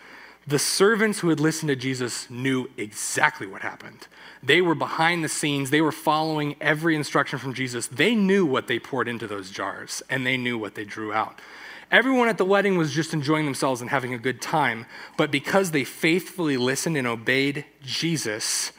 the 0.45 0.59
servants 0.59 1.19
who 1.19 1.29
had 1.29 1.39
listened 1.39 1.69
to 1.69 1.75
Jesus 1.75 2.29
knew 2.29 2.69
exactly 2.77 3.47
what 3.47 3.61
happened. 3.61 4.07
They 4.41 4.61
were 4.61 4.75
behind 4.75 5.23
the 5.23 5.29
scenes, 5.29 5.69
they 5.69 5.81
were 5.81 5.91
following 5.91 6.55
every 6.59 6.95
instruction 6.95 7.39
from 7.39 7.53
Jesus. 7.53 7.87
They 7.87 8.13
knew 8.13 8.45
what 8.45 8.67
they 8.67 8.79
poured 8.79 9.07
into 9.07 9.27
those 9.27 9.51
jars, 9.51 10.03
and 10.09 10.25
they 10.25 10.35
knew 10.35 10.57
what 10.57 10.75
they 10.75 10.83
drew 10.83 11.13
out. 11.13 11.39
Everyone 11.91 12.27
at 12.27 12.37
the 12.37 12.45
wedding 12.45 12.77
was 12.77 12.91
just 12.91 13.13
enjoying 13.13 13.45
themselves 13.45 13.79
and 13.79 13.89
having 13.89 14.13
a 14.13 14.17
good 14.17 14.41
time, 14.41 14.85
but 15.15 15.31
because 15.31 15.71
they 15.71 15.83
faithfully 15.83 16.57
listened 16.57 16.97
and 16.97 17.07
obeyed 17.07 17.65
Jesus, 17.81 18.71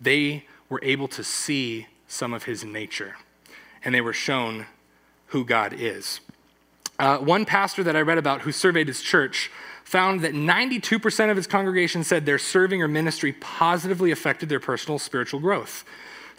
they 0.00 0.44
were 0.68 0.80
able 0.82 1.08
to 1.08 1.24
see 1.24 1.88
some 2.06 2.32
of 2.32 2.44
his 2.44 2.64
nature, 2.64 3.16
and 3.84 3.94
they 3.94 4.00
were 4.00 4.12
shown 4.12 4.66
who 5.28 5.44
God 5.44 5.72
is. 5.72 6.20
Uh, 6.98 7.18
one 7.18 7.46
pastor 7.46 7.82
that 7.82 7.96
I 7.96 8.02
read 8.02 8.18
about 8.18 8.42
who 8.42 8.52
surveyed 8.52 8.88
his 8.88 9.00
church 9.00 9.50
found 9.90 10.20
that 10.20 10.34
92% 10.34 11.30
of 11.32 11.36
his 11.36 11.48
congregation 11.48 12.04
said 12.04 12.24
their 12.24 12.38
serving 12.38 12.80
or 12.80 12.86
ministry 12.86 13.32
positively 13.32 14.12
affected 14.12 14.48
their 14.48 14.60
personal 14.60 15.00
spiritual 15.00 15.40
growth. 15.40 15.84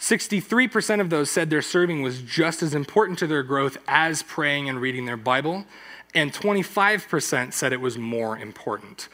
63% 0.00 1.02
of 1.02 1.10
those 1.10 1.30
said 1.30 1.50
their 1.50 1.60
serving 1.60 2.00
was 2.00 2.22
just 2.22 2.62
as 2.62 2.74
important 2.74 3.18
to 3.18 3.26
their 3.26 3.42
growth 3.42 3.76
as 3.86 4.22
praying 4.22 4.70
and 4.70 4.80
reading 4.80 5.04
their 5.04 5.18
Bible, 5.18 5.66
and 6.14 6.32
25% 6.32 7.52
said 7.52 7.74
it 7.74 7.80
was 7.82 7.98
more 7.98 8.38
important. 8.38 9.10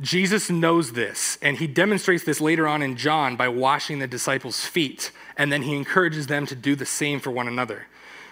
Jesus 0.00 0.50
knows 0.50 0.94
this, 0.94 1.38
and 1.40 1.58
he 1.58 1.68
demonstrates 1.68 2.24
this 2.24 2.40
later 2.40 2.66
on 2.66 2.82
in 2.82 2.96
John 2.96 3.36
by 3.36 3.48
washing 3.48 4.00
the 4.00 4.08
disciples' 4.08 4.66
feet, 4.66 5.12
and 5.36 5.52
then 5.52 5.62
he 5.62 5.76
encourages 5.76 6.26
them 6.26 6.44
to 6.46 6.56
do 6.56 6.74
the 6.74 6.84
same 6.84 7.20
for 7.20 7.30
one 7.30 7.46
another. 7.46 7.86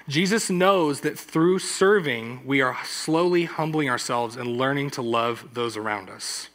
Jesus 0.06 0.50
knows 0.50 1.00
that 1.00 1.18
through 1.18 1.60
serving, 1.60 2.44
we 2.44 2.60
are 2.60 2.76
slowly 2.84 3.44
humbling 3.44 3.88
ourselves 3.88 4.36
and 4.36 4.58
learning 4.58 4.90
to 4.90 5.02
love 5.02 5.48
those 5.54 5.78
around 5.78 6.10
us. 6.10 6.48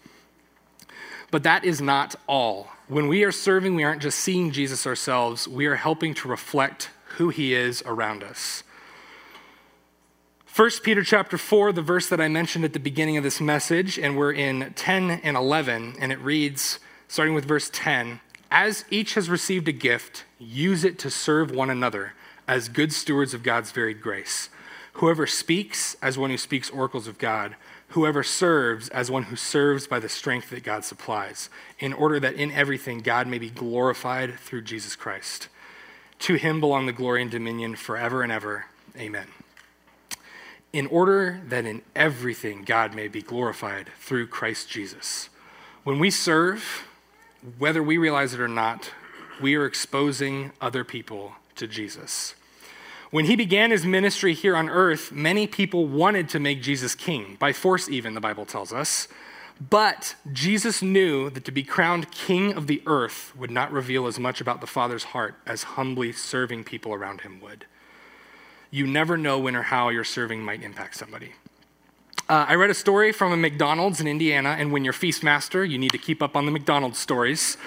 But 1.32 1.44
that 1.44 1.66
is 1.66 1.82
not 1.82 2.16
all. 2.28 2.70
When 2.88 3.08
we 3.08 3.24
are 3.24 3.32
serving, 3.32 3.74
we 3.74 3.84
aren't 3.84 4.04
just 4.04 4.20
seeing 4.20 4.52
Jesus 4.52 4.86
ourselves, 4.86 5.48
we 5.48 5.66
are 5.66 5.76
helping 5.76 6.14
to 6.16 6.28
reflect 6.28 6.92
who 7.18 7.30
he 7.30 7.54
is 7.56 7.82
around 7.88 8.24
us. 8.24 8.64
1 10.56 10.70
Peter 10.84 11.04
chapter 11.04 11.38
4, 11.38 11.72
the 11.72 11.82
verse 11.82 12.08
that 12.10 12.22
I 12.22 12.28
mentioned 12.28 12.66
at 12.66 12.74
the 12.74 12.80
beginning 12.80 13.18
of 13.18 13.24
this 13.24 13.42
message, 13.42 13.98
and 13.98 14.16
we're 14.18 14.34
in 14.34 14.74
10 14.76 15.22
and 15.24 15.38
11, 15.38 15.96
and 16.00 16.12
it 16.12 16.20
reads, 16.20 16.80
starting 17.08 17.34
with 17.34 17.46
verse 17.46 17.70
10 17.72 18.20
As 18.52 18.86
each 18.92 19.16
has 19.16 19.30
received 19.30 19.68
a 19.68 19.72
gift, 19.72 20.26
use 20.38 20.84
it 20.84 21.00
to 21.00 21.10
serve 21.10 21.50
one 21.50 21.70
another 21.70 22.14
as 22.50 22.68
good 22.68 22.92
stewards 22.92 23.36
of 23.36 23.44
God's 23.44 23.72
varied 23.72 24.02
grace. 24.02 24.50
Whoever 24.94 25.28
speaks, 25.28 25.96
as 26.02 26.18
one 26.18 26.32
who 26.32 26.38
speaks 26.38 26.72
oracles 26.72 27.08
of 27.08 27.20
God. 27.20 27.56
Whoever 27.90 28.24
serves, 28.24 28.90
as 28.90 29.12
one 29.12 29.24
who 29.24 29.36
serves 29.36 29.86
by 29.86 30.00
the 30.00 30.10
strength 30.10 30.50
that 30.50 30.64
God 30.64 30.84
supplies, 30.84 31.50
in 31.78 31.94
order 31.94 32.20
that 32.20 32.34
in 32.34 32.52
everything 32.52 33.02
God 33.02 33.28
may 33.28 33.38
be 33.38 33.52
glorified 33.52 34.40
through 34.40 34.64
Jesus 34.64 34.96
Christ. 34.96 35.48
To 36.20 36.34
him 36.34 36.60
belong 36.60 36.88
the 36.88 36.92
glory 36.92 37.22
and 37.22 37.30
dominion 37.30 37.76
forever 37.76 38.24
and 38.24 38.32
ever. 38.32 38.66
Amen 38.98 39.28
in 40.72 40.86
order 40.88 41.42
that 41.48 41.66
in 41.66 41.82
everything 41.96 42.64
God 42.64 42.94
may 42.94 43.08
be 43.08 43.22
glorified 43.22 43.90
through 44.00 44.28
Christ 44.28 44.70
Jesus. 44.70 45.30
When 45.84 45.98
we 45.98 46.12
serve, 46.12 46.88
whether 47.58 47.82
we 47.82 47.98
realize 47.98 48.34
it 48.34 48.40
or 48.40 48.48
not, 48.48 48.92
we 49.42 49.56
are 49.56 49.66
exposing 49.66 50.52
other 50.62 50.84
people 50.84 51.34
to 51.56 51.68
Jesus. 51.68 52.36
When 53.12 53.26
he 53.26 53.36
began 53.36 53.72
his 53.72 53.86
ministry 53.86 54.34
here 54.34 54.56
on 54.56 54.70
earth, 54.70 55.12
many 55.12 55.48
people 55.48 55.88
wanted 55.88 56.30
to 56.30 56.40
make 56.40 56.62
Jesus 56.62 56.94
king, 56.94 57.38
by 57.40 57.54
force, 57.54 57.90
even, 57.90 58.14
the 58.14 58.22
Bible 58.22 58.46
tells 58.46 58.72
us. 58.72 59.08
But 59.70 60.16
Jesus 60.32 60.82
knew 60.82 61.30
that 61.32 61.44
to 61.46 61.52
be 61.52 61.64
crowned 61.64 62.12
king 62.12 62.54
of 62.54 62.68
the 62.68 62.82
earth 62.86 63.34
would 63.36 63.52
not 63.52 63.72
reveal 63.72 64.08
as 64.08 64.20
much 64.20 64.40
about 64.40 64.62
the 64.62 64.68
Father's 64.68 65.06
heart 65.06 65.36
as 65.46 65.64
humbly 65.64 66.12
serving 66.12 66.64
people 66.64 66.94
around 66.94 67.22
him 67.22 67.42
would 67.42 67.66
you 68.72 68.86
never 68.86 69.18
know 69.18 69.40
when 69.40 69.56
or 69.56 69.64
how 69.64 69.90
your 69.90 70.04
serving 70.04 70.44
might 70.44 70.62
impact 70.62 70.96
somebody. 70.96 71.34
Uh, 72.28 72.46
I 72.48 72.56
read 72.56 72.70
a 72.70 72.76
story 72.76 73.12
from 73.12 73.32
a 73.32 73.38
McDonald's 73.38 74.00
in 74.00 74.08
Indiana, 74.08 74.50
and 74.60 74.72
when 74.72 74.84
you're 74.84 74.94
feast 74.94 75.24
master, 75.24 75.66
you 75.66 75.80
need 75.80 75.92
to 75.92 75.98
keep 75.98 76.22
up 76.22 76.36
on 76.36 76.46
the 76.46 76.52
McDonald's 76.52 77.00
stories. 77.00 77.58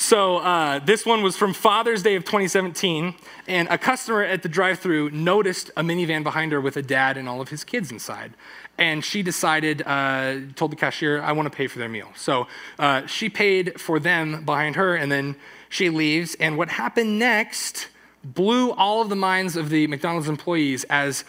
So 0.00 0.36
uh, 0.36 0.78
this 0.78 1.04
one 1.04 1.24
was 1.24 1.36
from 1.36 1.52
Father's 1.52 2.04
Day 2.04 2.14
of 2.14 2.24
2017, 2.24 3.16
and 3.48 3.68
a 3.68 3.76
customer 3.76 4.22
at 4.22 4.44
the 4.44 4.48
drive-through 4.48 5.10
noticed 5.10 5.72
a 5.76 5.82
minivan 5.82 6.22
behind 6.22 6.52
her 6.52 6.60
with 6.60 6.76
a 6.76 6.82
dad 6.82 7.16
and 7.16 7.28
all 7.28 7.40
of 7.40 7.48
his 7.48 7.64
kids 7.64 7.90
inside, 7.90 8.34
and 8.78 9.04
she 9.04 9.24
decided, 9.24 9.82
uh, 9.84 10.36
told 10.54 10.70
the 10.70 10.76
cashier, 10.76 11.20
"I 11.20 11.32
want 11.32 11.50
to 11.50 11.56
pay 11.56 11.66
for 11.66 11.80
their 11.80 11.88
meal." 11.88 12.10
So 12.14 12.46
uh, 12.78 13.06
she 13.06 13.28
paid 13.28 13.80
for 13.80 13.98
them 13.98 14.44
behind 14.44 14.76
her, 14.76 14.94
and 14.94 15.10
then 15.10 15.34
she 15.68 15.90
leaves. 15.90 16.36
And 16.36 16.56
what 16.56 16.68
happened 16.68 17.18
next? 17.18 17.88
blew 18.24 18.72
all 18.72 19.00
of 19.00 19.08
the 19.08 19.16
minds 19.16 19.56
of 19.56 19.70
the 19.70 19.86
McDonald's 19.86 20.28
employees 20.28 20.84
as 20.84 21.24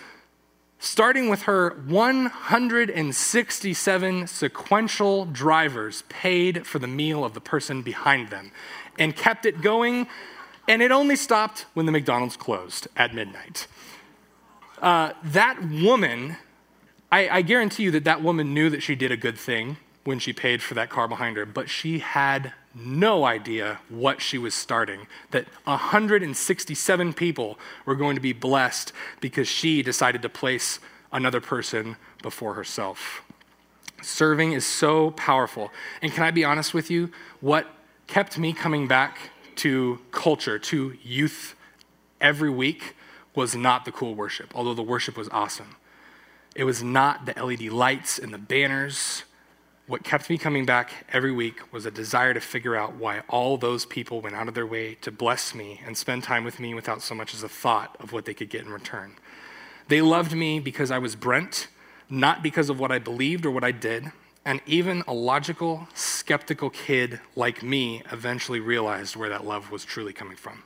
starting 0.79 1.29
with 1.29 1.43
her 1.43 1.75
167 1.87 4.27
sequential 4.27 5.25
drivers 5.25 6.03
paid 6.07 6.65
for 6.65 6.79
the 6.79 6.87
meal 6.87 7.25
of 7.25 7.33
the 7.33 7.41
person 7.41 7.81
behind 7.81 8.29
them 8.29 8.51
and 8.97 9.13
kept 9.15 9.45
it 9.45 9.61
going. 9.61 10.07
And 10.67 10.81
it 10.81 10.91
only 10.91 11.15
stopped 11.15 11.67
when 11.73 11.85
the 11.85 11.91
McDonald's 11.91 12.35
closed 12.37 12.87
at 12.95 13.13
midnight. 13.13 13.67
Uh, 14.81 15.11
that 15.23 15.69
woman, 15.69 16.37
I, 17.11 17.29
I 17.29 17.41
guarantee 17.41 17.83
you 17.83 17.91
that 17.91 18.05
that 18.05 18.23
woman 18.23 18.53
knew 18.53 18.69
that 18.69 18.81
she 18.81 18.95
did 18.95 19.11
a 19.11 19.17
good 19.17 19.37
thing 19.37 19.75
when 20.05 20.19
she 20.19 20.31
paid 20.31 20.61
for 20.61 20.75
that 20.75 20.89
car 20.89 21.09
behind 21.09 21.35
her, 21.35 21.45
but 21.45 21.69
she 21.69 21.99
had 21.99 22.53
no 22.75 23.25
idea 23.25 23.79
what 23.89 24.21
she 24.21 24.37
was 24.37 24.53
starting. 24.53 25.07
That 25.31 25.47
167 25.63 27.13
people 27.13 27.57
were 27.85 27.95
going 27.95 28.15
to 28.15 28.21
be 28.21 28.33
blessed 28.33 28.93
because 29.19 29.47
she 29.47 29.81
decided 29.81 30.21
to 30.21 30.29
place 30.29 30.79
another 31.11 31.41
person 31.41 31.95
before 32.21 32.53
herself. 32.53 33.23
Serving 34.01 34.53
is 34.53 34.65
so 34.65 35.11
powerful. 35.11 35.71
And 36.01 36.11
can 36.11 36.23
I 36.23 36.31
be 36.31 36.45
honest 36.45 36.73
with 36.73 36.89
you? 36.89 37.11
What 37.41 37.67
kept 38.07 38.37
me 38.37 38.53
coming 38.53 38.87
back 38.87 39.17
to 39.57 39.99
culture, 40.11 40.57
to 40.57 40.97
youth 41.03 41.55
every 42.21 42.49
week, 42.49 42.95
was 43.35 43.55
not 43.55 43.85
the 43.85 43.91
cool 43.91 44.15
worship, 44.15 44.51
although 44.55 44.73
the 44.73 44.83
worship 44.83 45.17
was 45.17 45.29
awesome. 45.29 45.75
It 46.55 46.63
was 46.63 46.81
not 46.81 47.25
the 47.25 47.33
LED 47.41 47.71
lights 47.71 48.19
and 48.19 48.33
the 48.33 48.37
banners 48.37 49.23
what 49.89 50.03
kept 50.03 50.29
me 50.29 50.37
coming 50.37 50.67
back 50.67 50.91
every 51.11 51.31
week 51.31 51.73
was 51.73 51.87
a 51.87 51.89
desire 51.89 52.31
to 52.31 52.39
figure 52.39 52.75
out 52.75 52.93
why 52.93 53.23
all 53.27 53.57
those 53.57 53.87
people 53.87 54.21
went 54.21 54.35
out 54.35 54.47
of 54.47 54.53
their 54.53 54.67
way 54.67 54.93
to 55.01 55.11
bless 55.11 55.55
me 55.55 55.81
and 55.83 55.97
spend 55.97 56.21
time 56.21 56.43
with 56.43 56.59
me 56.59 56.75
without 56.75 57.01
so 57.01 57.15
much 57.15 57.33
as 57.33 57.41
a 57.41 57.49
thought 57.49 57.97
of 57.99 58.13
what 58.13 58.25
they 58.25 58.35
could 58.35 58.51
get 58.51 58.61
in 58.61 58.69
return. 58.71 59.13
They 59.87 60.03
loved 60.03 60.35
me 60.35 60.59
because 60.59 60.91
I 60.91 60.99
was 60.99 61.15
Brent, 61.15 61.69
not 62.07 62.43
because 62.43 62.69
of 62.69 62.79
what 62.79 62.91
I 62.91 62.99
believed 62.99 63.47
or 63.47 63.49
what 63.49 63.63
I 63.63 63.71
did. 63.71 64.11
And 64.45 64.61
even 64.67 65.03
a 65.07 65.13
logical, 65.13 65.87
skeptical 65.95 66.69
kid 66.69 67.19
like 67.35 67.63
me 67.63 68.03
eventually 68.11 68.59
realized 68.59 69.15
where 69.15 69.29
that 69.29 69.43
love 69.43 69.71
was 69.71 69.85
truly 69.85 70.13
coming 70.13 70.37
from. 70.37 70.61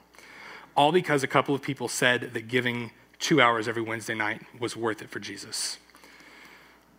All 0.76 0.92
because 0.92 1.24
a 1.24 1.28
couple 1.28 1.56
of 1.56 1.62
people 1.62 1.88
said 1.88 2.34
that 2.34 2.50
giving 2.50 2.92
two 3.20 3.40
hours 3.40 3.70
every 3.70 3.84
Wednesday 3.84 4.16
night 4.16 4.42
was 4.60 4.76
worth 4.76 5.02
it 5.02 5.10
for 5.10 5.22
Jesus. 5.22 5.78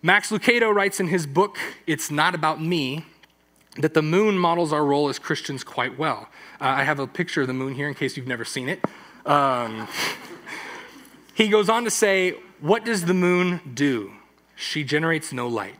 Max 0.05 0.31
Lucado 0.31 0.71
writes 0.71 1.01
in 1.01 1.09
his 1.09 1.27
book, 1.27 1.57
It's 1.87 2.11
Not 2.11 2.35
About 2.35 2.61
Me, 2.61 3.07
that 3.79 3.95
the 3.95 4.03
moon 4.03 4.38
models 4.38 4.71
our 4.71 4.85
role 4.85 5.09
as 5.09 5.19
Christians 5.19 5.64
quite 5.64 5.99
well. 5.99 6.29
Uh, 6.61 6.64
I 6.64 6.85
have 6.85 6.99
a 6.99 7.07
picture 7.07 7.40
of 7.40 7.47
the 7.47 7.55
moon 7.55 7.75
here 7.75 7.88
in 7.88 7.95
case 7.95 8.14
you've 8.14 8.27
never 8.27 8.45
seen 8.45 8.69
it. 8.69 8.85
Um, 9.25 9.88
he 11.35 11.49
goes 11.49 11.71
on 11.71 11.85
to 11.85 11.90
say, 11.90 12.33
What 12.61 12.85
does 12.85 13.07
the 13.07 13.14
moon 13.14 13.62
do? 13.73 14.12
She 14.55 14.85
generates 14.85 15.33
no 15.33 15.49
light. 15.49 15.77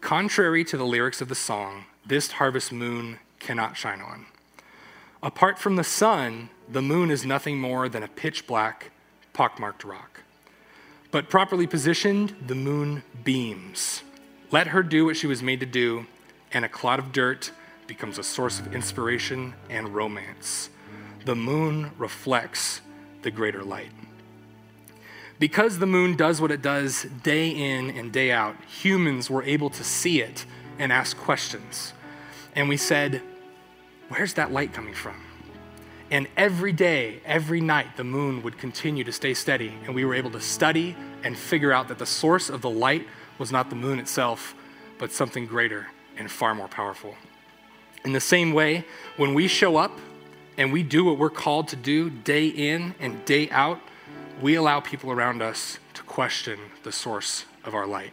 Contrary 0.00 0.64
to 0.64 0.76
the 0.76 0.84
lyrics 0.84 1.20
of 1.20 1.28
the 1.28 1.36
song, 1.36 1.84
this 2.04 2.32
harvest 2.32 2.72
moon 2.72 3.20
cannot 3.38 3.76
shine 3.76 4.00
on. 4.00 4.26
Apart 5.22 5.60
from 5.60 5.76
the 5.76 5.84
sun, 5.84 6.50
the 6.68 6.82
moon 6.82 7.12
is 7.12 7.24
nothing 7.24 7.60
more 7.60 7.88
than 7.88 8.02
a 8.02 8.08
pitch 8.08 8.48
black, 8.48 8.90
pockmarked 9.32 9.84
rock. 9.84 10.22
But 11.16 11.30
properly 11.30 11.66
positioned, 11.66 12.36
the 12.46 12.54
moon 12.54 13.02
beams. 13.24 14.02
Let 14.50 14.66
her 14.66 14.82
do 14.82 15.06
what 15.06 15.16
she 15.16 15.26
was 15.26 15.42
made 15.42 15.60
to 15.60 15.64
do, 15.64 16.04
and 16.52 16.62
a 16.62 16.68
clod 16.68 16.98
of 16.98 17.10
dirt 17.10 17.52
becomes 17.86 18.18
a 18.18 18.22
source 18.22 18.60
of 18.60 18.74
inspiration 18.74 19.54
and 19.70 19.94
romance. 19.94 20.68
The 21.24 21.34
moon 21.34 21.92
reflects 21.96 22.82
the 23.22 23.30
greater 23.30 23.64
light. 23.64 23.92
Because 25.38 25.78
the 25.78 25.86
moon 25.86 26.16
does 26.16 26.38
what 26.38 26.50
it 26.50 26.60
does 26.60 27.04
day 27.22 27.48
in 27.48 27.88
and 27.88 28.12
day 28.12 28.30
out, 28.30 28.56
humans 28.64 29.30
were 29.30 29.42
able 29.44 29.70
to 29.70 29.82
see 29.82 30.20
it 30.20 30.44
and 30.78 30.92
ask 30.92 31.16
questions. 31.16 31.94
And 32.54 32.68
we 32.68 32.76
said, 32.76 33.22
Where's 34.10 34.34
that 34.34 34.52
light 34.52 34.74
coming 34.74 34.92
from? 34.92 35.16
And 36.10 36.28
every 36.36 36.72
day, 36.72 37.20
every 37.24 37.60
night, 37.60 37.96
the 37.96 38.04
moon 38.04 38.42
would 38.42 38.58
continue 38.58 39.02
to 39.04 39.12
stay 39.12 39.34
steady. 39.34 39.74
And 39.84 39.94
we 39.94 40.04
were 40.04 40.14
able 40.14 40.30
to 40.30 40.40
study 40.40 40.96
and 41.24 41.36
figure 41.36 41.72
out 41.72 41.88
that 41.88 41.98
the 41.98 42.06
source 42.06 42.48
of 42.48 42.62
the 42.62 42.70
light 42.70 43.06
was 43.38 43.50
not 43.50 43.70
the 43.70 43.76
moon 43.76 43.98
itself, 43.98 44.54
but 44.98 45.10
something 45.10 45.46
greater 45.46 45.88
and 46.16 46.30
far 46.30 46.54
more 46.54 46.68
powerful. 46.68 47.16
In 48.04 48.12
the 48.12 48.20
same 48.20 48.52
way, 48.52 48.84
when 49.16 49.34
we 49.34 49.48
show 49.48 49.76
up 49.76 49.98
and 50.56 50.72
we 50.72 50.84
do 50.84 51.04
what 51.04 51.18
we're 51.18 51.28
called 51.28 51.68
to 51.68 51.76
do 51.76 52.08
day 52.08 52.46
in 52.46 52.94
and 53.00 53.24
day 53.24 53.50
out, 53.50 53.80
we 54.40 54.54
allow 54.54 54.78
people 54.78 55.10
around 55.10 55.42
us 55.42 55.78
to 55.94 56.02
question 56.04 56.58
the 56.84 56.92
source 56.92 57.46
of 57.64 57.74
our 57.74 57.86
light. 57.86 58.12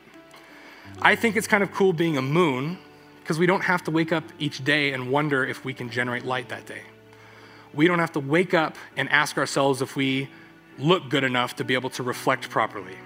I 1.01 1.15
think 1.15 1.35
it's 1.35 1.47
kind 1.47 1.61
of 1.61 1.71
cool 1.71 1.93
being 1.93 2.17
a 2.17 2.21
moon 2.21 2.79
because 3.21 3.37
we 3.37 3.45
don't 3.45 3.61
have 3.61 3.83
to 3.83 3.91
wake 3.91 4.11
up 4.11 4.23
each 4.39 4.63
day 4.65 4.93
and 4.93 5.11
wonder 5.11 5.45
if 5.45 5.63
we 5.63 5.73
can 5.73 5.89
generate 5.89 6.25
light 6.25 6.49
that 6.49 6.65
day 6.65 6.81
we 7.73 7.87
don't 7.87 7.99
have 7.99 8.11
to 8.13 8.19
wake 8.19 8.53
up 8.53 8.75
and 8.95 9.09
ask 9.09 9.37
ourselves 9.37 9.81
if 9.81 9.95
we 9.95 10.29
look 10.77 11.09
good 11.09 11.23
enough 11.23 11.55
to 11.57 11.63
be 11.63 11.73
able 11.73 11.89
to 11.91 12.03
reflect 12.03 12.49
properly. 12.49 12.97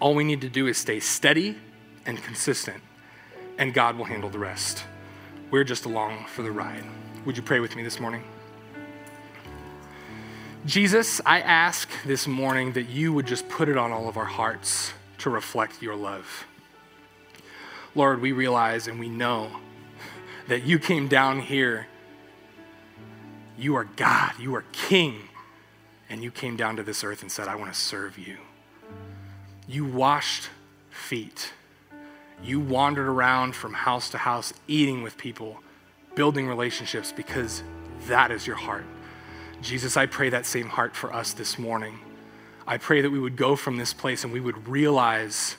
All 0.00 0.14
we 0.14 0.24
need 0.24 0.40
to 0.42 0.48
do 0.48 0.66
is 0.66 0.76
stay 0.76 1.00
steady 1.00 1.56
and 2.04 2.22
consistent, 2.22 2.82
and 3.58 3.72
God 3.72 3.96
will 3.96 4.04
handle 4.04 4.30
the 4.30 4.38
rest. 4.38 4.84
We're 5.50 5.64
just 5.64 5.84
along 5.84 6.26
for 6.26 6.42
the 6.42 6.50
ride. 6.50 6.84
Would 7.24 7.36
you 7.36 7.42
pray 7.42 7.60
with 7.60 7.76
me 7.76 7.82
this 7.82 7.98
morning? 7.98 8.22
Jesus, 10.66 11.20
I 11.24 11.40
ask 11.40 11.88
this 12.04 12.26
morning 12.26 12.72
that 12.72 12.88
you 12.88 13.12
would 13.12 13.26
just 13.26 13.48
put 13.48 13.68
it 13.68 13.76
on 13.76 13.92
all 13.92 14.08
of 14.08 14.16
our 14.16 14.24
hearts 14.24 14.92
to 15.18 15.30
reflect 15.30 15.80
your 15.80 15.94
love. 15.94 16.46
Lord, 17.94 18.20
we 18.20 18.32
realize 18.32 18.88
and 18.88 18.98
we 18.98 19.08
know 19.08 19.48
that 20.48 20.64
you 20.64 20.78
came 20.78 21.08
down 21.08 21.40
here 21.40 21.86
you 23.58 23.76
are 23.76 23.84
God, 23.84 24.32
you 24.38 24.54
are 24.54 24.64
King. 24.72 25.28
And 26.08 26.22
you 26.22 26.30
came 26.30 26.56
down 26.56 26.76
to 26.76 26.82
this 26.82 27.02
earth 27.02 27.22
and 27.22 27.32
said, 27.32 27.48
I 27.48 27.56
want 27.56 27.72
to 27.72 27.78
serve 27.78 28.16
you. 28.16 28.36
You 29.68 29.84
washed 29.84 30.50
feet. 30.90 31.52
You 32.42 32.60
wandered 32.60 33.08
around 33.08 33.56
from 33.56 33.72
house 33.72 34.10
to 34.10 34.18
house, 34.18 34.52
eating 34.68 35.02
with 35.02 35.16
people, 35.16 35.60
building 36.14 36.46
relationships 36.46 37.12
because 37.12 37.62
that 38.06 38.30
is 38.30 38.46
your 38.46 38.56
heart. 38.56 38.84
Jesus, 39.62 39.96
I 39.96 40.06
pray 40.06 40.28
that 40.28 40.46
same 40.46 40.68
heart 40.68 40.94
for 40.94 41.12
us 41.12 41.32
this 41.32 41.58
morning. 41.58 41.98
I 42.66 42.78
pray 42.78 43.00
that 43.00 43.10
we 43.10 43.18
would 43.18 43.36
go 43.36 43.56
from 43.56 43.76
this 43.76 43.92
place 43.92 44.22
and 44.22 44.32
we 44.32 44.40
would 44.40 44.68
realize 44.68 45.56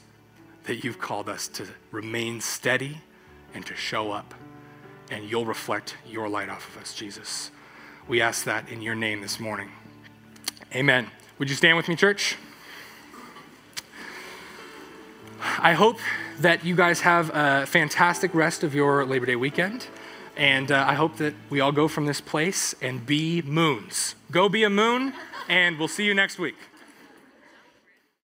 that 0.65 0.83
you've 0.83 0.99
called 0.99 1.29
us 1.29 1.47
to 1.47 1.65
remain 1.91 2.41
steady 2.41 2.99
and 3.53 3.65
to 3.65 3.75
show 3.75 4.11
up, 4.11 4.33
and 5.09 5.29
you'll 5.29 5.45
reflect 5.45 5.95
your 6.05 6.27
light 6.27 6.49
off 6.49 6.67
of 6.69 6.81
us, 6.81 6.93
Jesus. 6.93 7.49
We 8.07 8.21
ask 8.21 8.45
that 8.45 8.69
in 8.69 8.81
your 8.81 8.95
name 8.95 9.19
this 9.19 9.37
morning. 9.37 9.69
Amen. 10.73 11.07
Would 11.39 11.49
you 11.49 11.55
stand 11.55 11.75
with 11.75 11.89
me, 11.89 11.95
church? 11.97 12.37
I 15.41 15.73
hope 15.73 15.99
that 16.39 16.63
you 16.63 16.73
guys 16.73 17.01
have 17.01 17.29
a 17.33 17.65
fantastic 17.65 18.33
rest 18.33 18.63
of 18.63 18.73
your 18.73 19.03
Labor 19.03 19.25
Day 19.25 19.35
weekend. 19.35 19.87
And 20.37 20.71
uh, 20.71 20.85
I 20.87 20.93
hope 20.93 21.17
that 21.17 21.33
we 21.49 21.59
all 21.59 21.73
go 21.73 21.89
from 21.89 22.05
this 22.05 22.21
place 22.21 22.73
and 22.81 23.05
be 23.05 23.41
moons. 23.41 24.15
Go 24.31 24.47
be 24.47 24.63
a 24.63 24.69
moon, 24.69 25.11
and 25.49 25.77
we'll 25.77 25.89
see 25.89 26.05
you 26.05 26.13
next 26.13 26.39
week. 26.39 26.55